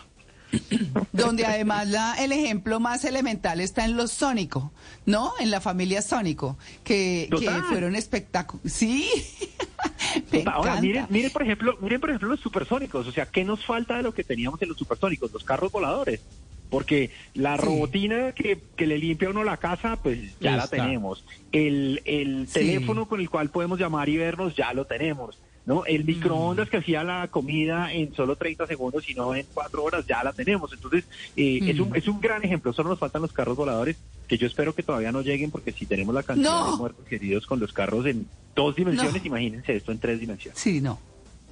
Donde 1.11 1.45
además 1.45 1.87
la, 1.87 2.15
el 2.23 2.31
ejemplo 2.31 2.79
más 2.79 3.05
elemental 3.05 3.59
está 3.59 3.85
en 3.85 3.95
los 3.97 4.11
Sónico, 4.11 4.71
¿no? 5.05 5.33
En 5.39 5.51
la 5.51 5.61
familia 5.61 6.01
Sónico, 6.01 6.57
que, 6.83 7.29
que 7.39 7.49
fueron 7.69 7.95
espectáculos. 7.95 8.71
Sí. 8.71 9.09
Me 10.31 10.43
Ahora, 10.45 10.79
miren, 10.81 11.07
miren, 11.09 11.31
por 11.31 11.43
ejemplo, 11.43 11.77
miren, 11.81 11.99
por 11.99 12.09
ejemplo, 12.09 12.29
los 12.29 12.39
supersónicos. 12.39 13.07
O 13.07 13.11
sea, 13.11 13.25
¿qué 13.25 13.43
nos 13.43 13.65
falta 13.65 13.97
de 13.97 14.03
lo 14.03 14.13
que 14.13 14.23
teníamos 14.23 14.61
en 14.61 14.69
los 14.69 14.77
supersónicos? 14.77 15.31
Los 15.31 15.43
carros 15.43 15.71
voladores. 15.71 16.21
Porque 16.69 17.11
la 17.35 17.55
Sí. 17.57 17.63
robotina 17.65 18.31
que, 18.31 18.59
que 18.75 18.87
le 18.87 18.97
limpia 18.97 19.27
a 19.27 19.31
uno 19.31 19.43
la 19.43 19.57
casa, 19.57 19.97
pues 20.01 20.19
ya 20.39 20.51
Ya 20.51 20.57
la 20.57 20.63
está. 20.63 20.77
tenemos. 20.77 21.23
El, 21.51 22.01
el 22.05 22.47
Sí. 22.47 22.53
teléfono 22.53 23.07
con 23.07 23.19
el 23.19 23.29
cual 23.29 23.49
podemos 23.49 23.79
llamar 23.79 24.09
y 24.09 24.17
vernos, 24.17 24.55
ya 24.55 24.73
lo 24.73 24.85
tenemos. 24.85 25.37
¿No? 25.65 25.81
Mm. 25.81 25.83
El 25.87 26.03
microondas 26.05 26.69
que 26.69 26.77
hacía 26.77 27.03
la 27.03 27.27
comida 27.29 27.91
en 27.93 28.13
solo 28.15 28.35
30 28.35 28.67
segundos 28.67 29.09
y 29.09 29.13
no 29.13 29.33
en 29.35 29.45
4 29.53 29.83
horas, 29.83 30.05
ya 30.07 30.23
la 30.23 30.33
tenemos. 30.33 30.71
Entonces, 30.73 31.05
eh, 31.35 31.59
es, 31.63 31.79
un, 31.79 31.89
Mm. 31.89 31.95
es 31.95 32.07
un 32.07 32.19
gran 32.21 32.43
ejemplo. 32.43 32.73
Solo 32.73 32.89
nos 32.89 32.99
faltan 32.99 33.21
los 33.21 33.31
carros 33.33 33.55
voladores, 33.57 33.97
que 34.27 34.37
yo 34.37 34.47
espero 34.47 34.73
que 34.75 34.83
todavía 34.83 35.11
no 35.11 35.21
lleguen, 35.21 35.51
porque 35.51 35.71
si 35.71 35.85
tenemos 35.85 36.13
la 36.13 36.23
cantidad 36.23 36.51
No. 36.65 36.71
de 36.71 36.77
muertos 36.77 37.05
queridos 37.07 37.45
con 37.45 37.59
los 37.59 37.71
carros 37.73 38.05
en 38.05 38.27
dos 38.55 38.75
dimensiones, 38.75 39.21
No. 39.21 39.27
imagínense 39.27 39.75
esto 39.75 39.91
en 39.91 39.99
tres 39.99 40.19
dimensiones. 40.19 40.59
Sí, 40.59 40.81
no. 40.81 40.99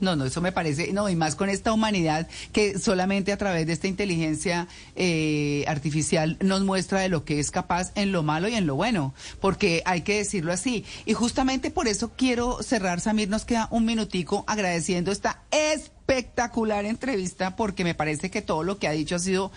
No, 0.02 0.16
no, 0.16 0.26
eso 0.26 0.42
me 0.42 0.52
parece, 0.52 0.92
no, 0.94 1.08
y 1.10 1.16
más 1.16 1.36
con 1.36 1.48
esta 1.48 1.72
humanidad 1.72 2.28
que 2.52 2.80
solamente 2.80 3.32
a 3.32 3.38
través 3.38 3.68
de 3.68 3.74
esta 3.74 3.88
inteligencia 3.88 4.68
eh, 4.96 5.64
artificial 5.68 6.38
nos 6.42 6.64
muestra 6.64 7.02
de 7.02 7.08
lo 7.08 7.24
que 7.24 7.40
es 7.40 7.52
capaz 7.52 7.92
en 7.94 8.12
lo 8.12 8.24
malo 8.24 8.48
y 8.48 8.56
en 8.56 8.66
lo 8.66 8.74
bueno, 8.74 9.14
porque 9.40 9.84
hay 9.86 10.02
que 10.02 10.18
decirlo 10.18 10.52
así. 10.52 10.86
Y 11.06 11.14
justamente 11.14 11.70
por 11.70 11.88
eso 11.88 12.12
quiero 12.18 12.64
cerrar, 12.64 13.00
Samir, 13.00 13.30
nos 13.30 13.46
queda 13.46 13.68
un 13.70 13.86
minutico 13.86 14.44
agradeciendo 14.48 15.12
esta 15.12 15.44
espectacular 15.52 16.86
entrevista, 16.86 17.56
porque 17.56 17.84
me 17.84 17.94
parece 17.94 18.32
que 18.32 18.42
todo 18.42 18.64
lo 18.64 18.80
que 18.80 18.88
ha 18.88 18.92
dicho 18.92 19.16
ha 19.16 19.20
sido 19.20 19.52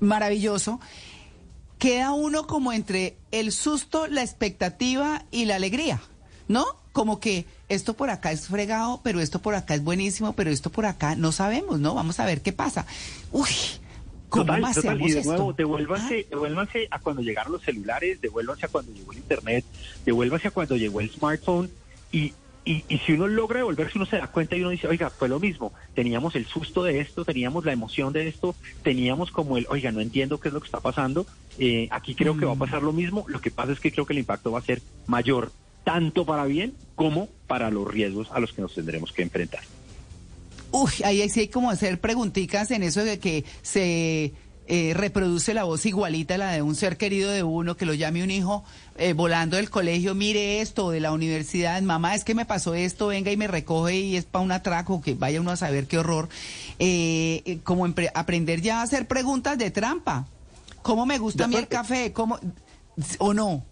maravilloso. 0.00 0.80
Queda 1.78 2.12
uno 2.12 2.46
como 2.46 2.74
entre 2.74 3.16
el 3.30 3.52
susto, 3.52 4.06
la 4.06 4.22
expectativa 4.22 5.24
y 5.30 5.46
la 5.46 5.56
alegría, 5.56 6.02
¿no? 6.46 6.81
Como 6.92 7.20
que 7.20 7.46
esto 7.68 7.94
por 7.94 8.10
acá 8.10 8.32
es 8.32 8.48
fregado, 8.48 9.00
pero 9.02 9.20
esto 9.20 9.40
por 9.40 9.54
acá 9.54 9.74
es 9.74 9.82
buenísimo, 9.82 10.34
pero 10.34 10.50
esto 10.50 10.70
por 10.70 10.86
acá 10.86 11.16
no 11.16 11.32
sabemos, 11.32 11.80
¿no? 11.80 11.94
Vamos 11.94 12.20
a 12.20 12.26
ver 12.26 12.42
qué 12.42 12.52
pasa. 12.52 12.86
Uy, 13.30 13.48
¿cómo 14.28 14.44
Total, 14.44 14.74
total, 14.74 15.02
y 15.02 15.12
de 15.12 15.24
nuevo, 15.24 15.52
devuélvanse, 15.52 16.26
Ah, 16.26 16.28
devuélvanse 16.30 16.88
a 16.90 16.98
cuando 16.98 17.22
llegaron 17.22 17.52
los 17.52 17.62
celulares, 17.62 18.20
devuélvanse 18.20 18.66
a 18.66 18.68
cuando 18.68 18.92
llegó 18.92 19.12
el 19.12 19.18
internet, 19.18 19.64
devuélvanse 20.04 20.48
a 20.48 20.50
cuando 20.50 20.76
llegó 20.76 21.00
el 21.00 21.10
smartphone 21.10 21.70
y, 22.10 22.34
y, 22.64 22.84
y 22.88 22.98
si 22.98 23.12
uno 23.12 23.26
logra 23.26 23.58
devolverse, 23.58 23.96
uno 23.96 24.06
se 24.06 24.18
da 24.18 24.26
cuenta 24.26 24.54
y 24.56 24.60
uno 24.60 24.70
dice, 24.70 24.86
oiga, 24.86 25.10
fue 25.10 25.28
lo 25.28 25.40
mismo, 25.40 25.72
teníamos 25.94 26.36
el 26.36 26.46
susto 26.46 26.84
de 26.84 27.00
esto, 27.00 27.24
teníamos 27.24 27.64
la 27.64 27.72
emoción 27.72 28.12
de 28.12 28.28
esto, 28.28 28.54
teníamos 28.82 29.30
como 29.30 29.56
el, 29.56 29.66
oiga, 29.68 29.90
no 29.92 30.00
entiendo 30.00 30.38
qué 30.38 30.48
es 30.48 30.54
lo 30.54 30.60
que 30.60 30.66
está 30.66 30.80
pasando, 30.80 31.26
eh, 31.58 31.88
aquí 31.90 32.14
creo 32.14 32.36
que 32.36 32.44
va 32.44 32.52
a 32.52 32.56
pasar 32.56 32.82
lo 32.82 32.92
mismo, 32.92 33.24
lo 33.28 33.40
que 33.40 33.50
pasa 33.50 33.72
es 33.72 33.80
que 33.80 33.90
creo 33.90 34.06
que 34.06 34.12
el 34.12 34.20
impacto 34.20 34.52
va 34.52 34.60
a 34.60 34.62
ser 34.62 34.80
mayor, 35.06 35.50
tanto 35.84 36.24
para 36.24 36.44
bien 36.44 36.74
como 36.94 37.28
para 37.46 37.70
los 37.70 37.86
riesgos 37.86 38.28
a 38.32 38.40
los 38.40 38.52
que 38.52 38.62
nos 38.62 38.74
tendremos 38.74 39.12
que 39.12 39.22
enfrentar. 39.22 39.62
Uy, 40.70 40.90
ahí 41.04 41.28
sí 41.28 41.40
hay 41.40 41.48
como 41.48 41.70
hacer 41.70 42.00
preguntitas 42.00 42.70
en 42.70 42.82
eso 42.82 43.04
de 43.04 43.18
que 43.18 43.44
se 43.60 44.32
eh, 44.66 44.94
reproduce 44.94 45.52
la 45.52 45.64
voz 45.64 45.84
igualita 45.84 46.36
a 46.36 46.38
la 46.38 46.52
de 46.52 46.62
un 46.62 46.74
ser 46.74 46.96
querido 46.96 47.30
de 47.30 47.42
uno, 47.42 47.76
que 47.76 47.84
lo 47.84 47.92
llame 47.92 48.22
un 48.22 48.30
hijo 48.30 48.64
eh, 48.96 49.12
volando 49.12 49.56
del 49.56 49.68
colegio, 49.68 50.14
mire 50.14 50.60
esto, 50.60 50.90
de 50.90 51.00
la 51.00 51.12
universidad, 51.12 51.80
mamá, 51.82 52.14
es 52.14 52.24
que 52.24 52.34
me 52.34 52.46
pasó 52.46 52.74
esto, 52.74 53.08
venga 53.08 53.30
y 53.30 53.36
me 53.36 53.48
recoge 53.48 53.96
y 53.96 54.16
es 54.16 54.24
para 54.24 54.44
un 54.44 54.52
atraco, 54.52 55.02
que 55.02 55.14
vaya 55.14 55.40
uno 55.40 55.50
a 55.50 55.56
saber 55.56 55.86
qué 55.86 55.98
horror. 55.98 56.28
Eh, 56.78 57.42
eh, 57.44 57.58
como 57.64 57.86
aprender 58.14 58.60
ya 58.60 58.80
a 58.80 58.82
hacer 58.82 59.06
preguntas 59.06 59.58
de 59.58 59.70
trampa. 59.70 60.26
¿Cómo 60.82 61.06
me 61.06 61.18
gusta 61.18 61.44
a 61.44 61.48
mí 61.48 61.56
el 61.56 61.68
café? 61.68 62.12
¿Cómo? 62.12 62.38
¿O 63.18 63.34
no? 63.34 63.64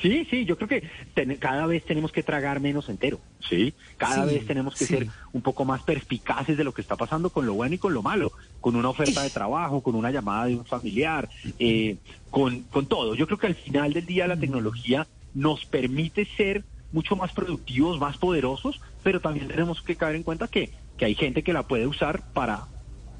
Sí, 0.00 0.26
sí, 0.30 0.44
yo 0.44 0.56
creo 0.56 0.68
que 0.68 0.90
ten- 1.14 1.36
cada 1.38 1.66
vez 1.66 1.84
tenemos 1.84 2.12
que 2.12 2.22
tragar 2.22 2.60
menos 2.60 2.88
entero, 2.88 3.20
¿sí? 3.40 3.74
Cada 3.96 4.26
Sí, 4.26 4.34
vez 4.34 4.46
tenemos 4.46 4.76
que 4.76 4.86
sí. 4.86 4.94
ser 4.94 5.06
un 5.32 5.42
poco 5.42 5.64
más 5.64 5.82
perspicaces 5.82 6.56
de 6.56 6.64
lo 6.64 6.72
que 6.74 6.82
está 6.82 6.96
pasando 6.96 7.30
con 7.30 7.46
lo 7.46 7.54
bueno 7.54 7.74
y 7.74 7.78
con 7.78 7.94
lo 7.94 8.02
malo, 8.02 8.32
con 8.60 8.76
una 8.76 8.90
oferta 8.90 9.22
de 9.22 9.30
trabajo, 9.30 9.82
con 9.82 9.94
una 9.94 10.10
llamada 10.10 10.46
de 10.46 10.56
un 10.56 10.66
familiar, 10.66 11.28
eh, 11.58 11.98
con, 12.30 12.64
con 12.64 12.86
todo. 12.86 13.14
Yo 13.14 13.26
creo 13.26 13.38
que 13.38 13.46
al 13.48 13.56
final 13.56 13.92
del 13.92 14.06
día 14.06 14.26
la 14.26 14.38
tecnología 14.38 15.08
nos 15.32 15.64
permite 15.66 16.26
ser 16.36 16.64
mucho 16.92 17.16
más 17.16 17.32
productivos, 17.32 17.98
más 17.98 18.16
poderosos, 18.18 18.80
pero 19.02 19.20
también 19.20 19.48
tenemos 19.48 19.82
que 19.82 19.96
caer 19.96 20.16
en 20.16 20.22
cuenta 20.22 20.48
que, 20.48 20.72
que 20.96 21.04
hay 21.04 21.14
gente 21.14 21.42
que 21.42 21.52
la 21.52 21.64
puede 21.64 21.86
usar 21.86 22.32
para 22.32 22.68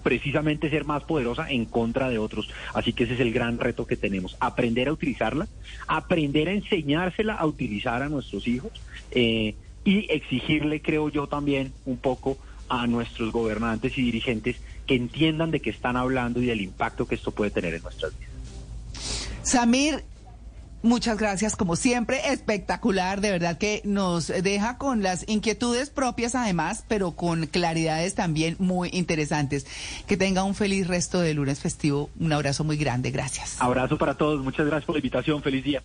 precisamente 0.06 0.70
ser 0.70 0.84
más 0.84 1.02
poderosa 1.02 1.50
en 1.50 1.64
contra 1.64 2.08
de 2.08 2.18
otros. 2.18 2.48
Así 2.74 2.92
que 2.92 3.02
ese 3.02 3.14
es 3.14 3.20
el 3.20 3.32
gran 3.32 3.58
reto 3.58 3.88
que 3.88 3.96
tenemos, 3.96 4.36
aprender 4.38 4.86
a 4.86 4.92
utilizarla, 4.92 5.48
aprender 5.88 6.46
a 6.46 6.52
enseñársela 6.52 7.34
a 7.34 7.44
utilizar 7.44 8.04
a 8.04 8.08
nuestros 8.08 8.46
hijos 8.46 8.70
eh, 9.10 9.56
y 9.84 10.06
exigirle, 10.08 10.80
creo 10.80 11.08
yo, 11.08 11.26
también 11.26 11.72
un 11.86 11.96
poco 11.96 12.38
a 12.68 12.86
nuestros 12.86 13.32
gobernantes 13.32 13.98
y 13.98 14.02
dirigentes 14.02 14.58
que 14.86 14.94
entiendan 14.94 15.50
de 15.50 15.58
qué 15.58 15.70
están 15.70 15.96
hablando 15.96 16.40
y 16.40 16.46
del 16.46 16.60
impacto 16.60 17.08
que 17.08 17.16
esto 17.16 17.32
puede 17.32 17.50
tener 17.50 17.74
en 17.74 17.82
nuestras 17.82 18.16
vidas. 18.16 18.32
Samir, 19.42 20.04
muchas 20.87 21.18
gracias 21.18 21.57
como 21.57 21.77
siempre, 21.77 22.33
espectacular, 22.33 23.20
de 23.20 23.31
verdad 23.31 23.59
que 23.59 23.83
nos 23.85 24.29
deja 24.29 24.79
con 24.79 25.03
las 25.03 25.29
inquietudes 25.29 25.90
propias 25.90 26.35
además, 26.35 26.85
pero 26.88 27.12
con 27.12 27.46
claridades 27.46 28.14
también 28.14 28.57
muy 28.59 28.88
interesantes. 28.92 29.66
Que 30.07 30.16
tenga 30.16 30.44
un 30.44 30.55
feliz 30.55 30.87
resto 30.87 31.20
de 31.20 31.35
lunes 31.35 31.61
festivo, 31.61 32.09
un 32.18 32.33
abrazo 32.33 32.64
muy 32.64 32.77
grande, 32.77 33.11
gracias. 33.11 33.57
Abrazo 33.61 33.99
para 33.99 34.14
todos, 34.14 34.42
muchas 34.42 34.66
gracias 34.66 34.87
por 34.87 34.94
la 34.94 35.01
invitación, 35.01 35.42
feliz 35.42 35.64
día. 35.64 35.83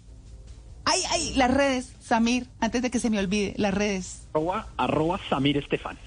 Ay, 0.85 1.01
ay, 1.11 1.33
las 1.35 1.53
redes, 1.53 1.93
Samir, 2.01 2.47
antes 2.59 2.81
de 2.81 2.89
que 2.89 2.99
se 2.99 3.09
me 3.09 3.19
olvide, 3.19 3.53
las 3.57 3.73
redes. 3.73 4.23
Arroba, 4.33 4.67
arroba 4.77 5.19
Samir 5.29 5.57
Estefan. 5.57 5.97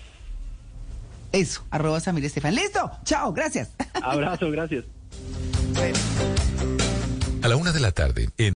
Eso, 1.32 1.64
arroba 1.70 2.00
Samir 2.00 2.24
Estefan. 2.24 2.54
Listo, 2.54 2.90
chao, 3.04 3.32
gracias. 3.32 3.70
Abrazo, 4.02 4.50
gracias. 4.50 4.84
A 7.44 7.48
la 7.48 7.56
una 7.56 7.72
de 7.72 7.80
la 7.80 7.92
tarde, 7.92 8.30
en 8.38 8.52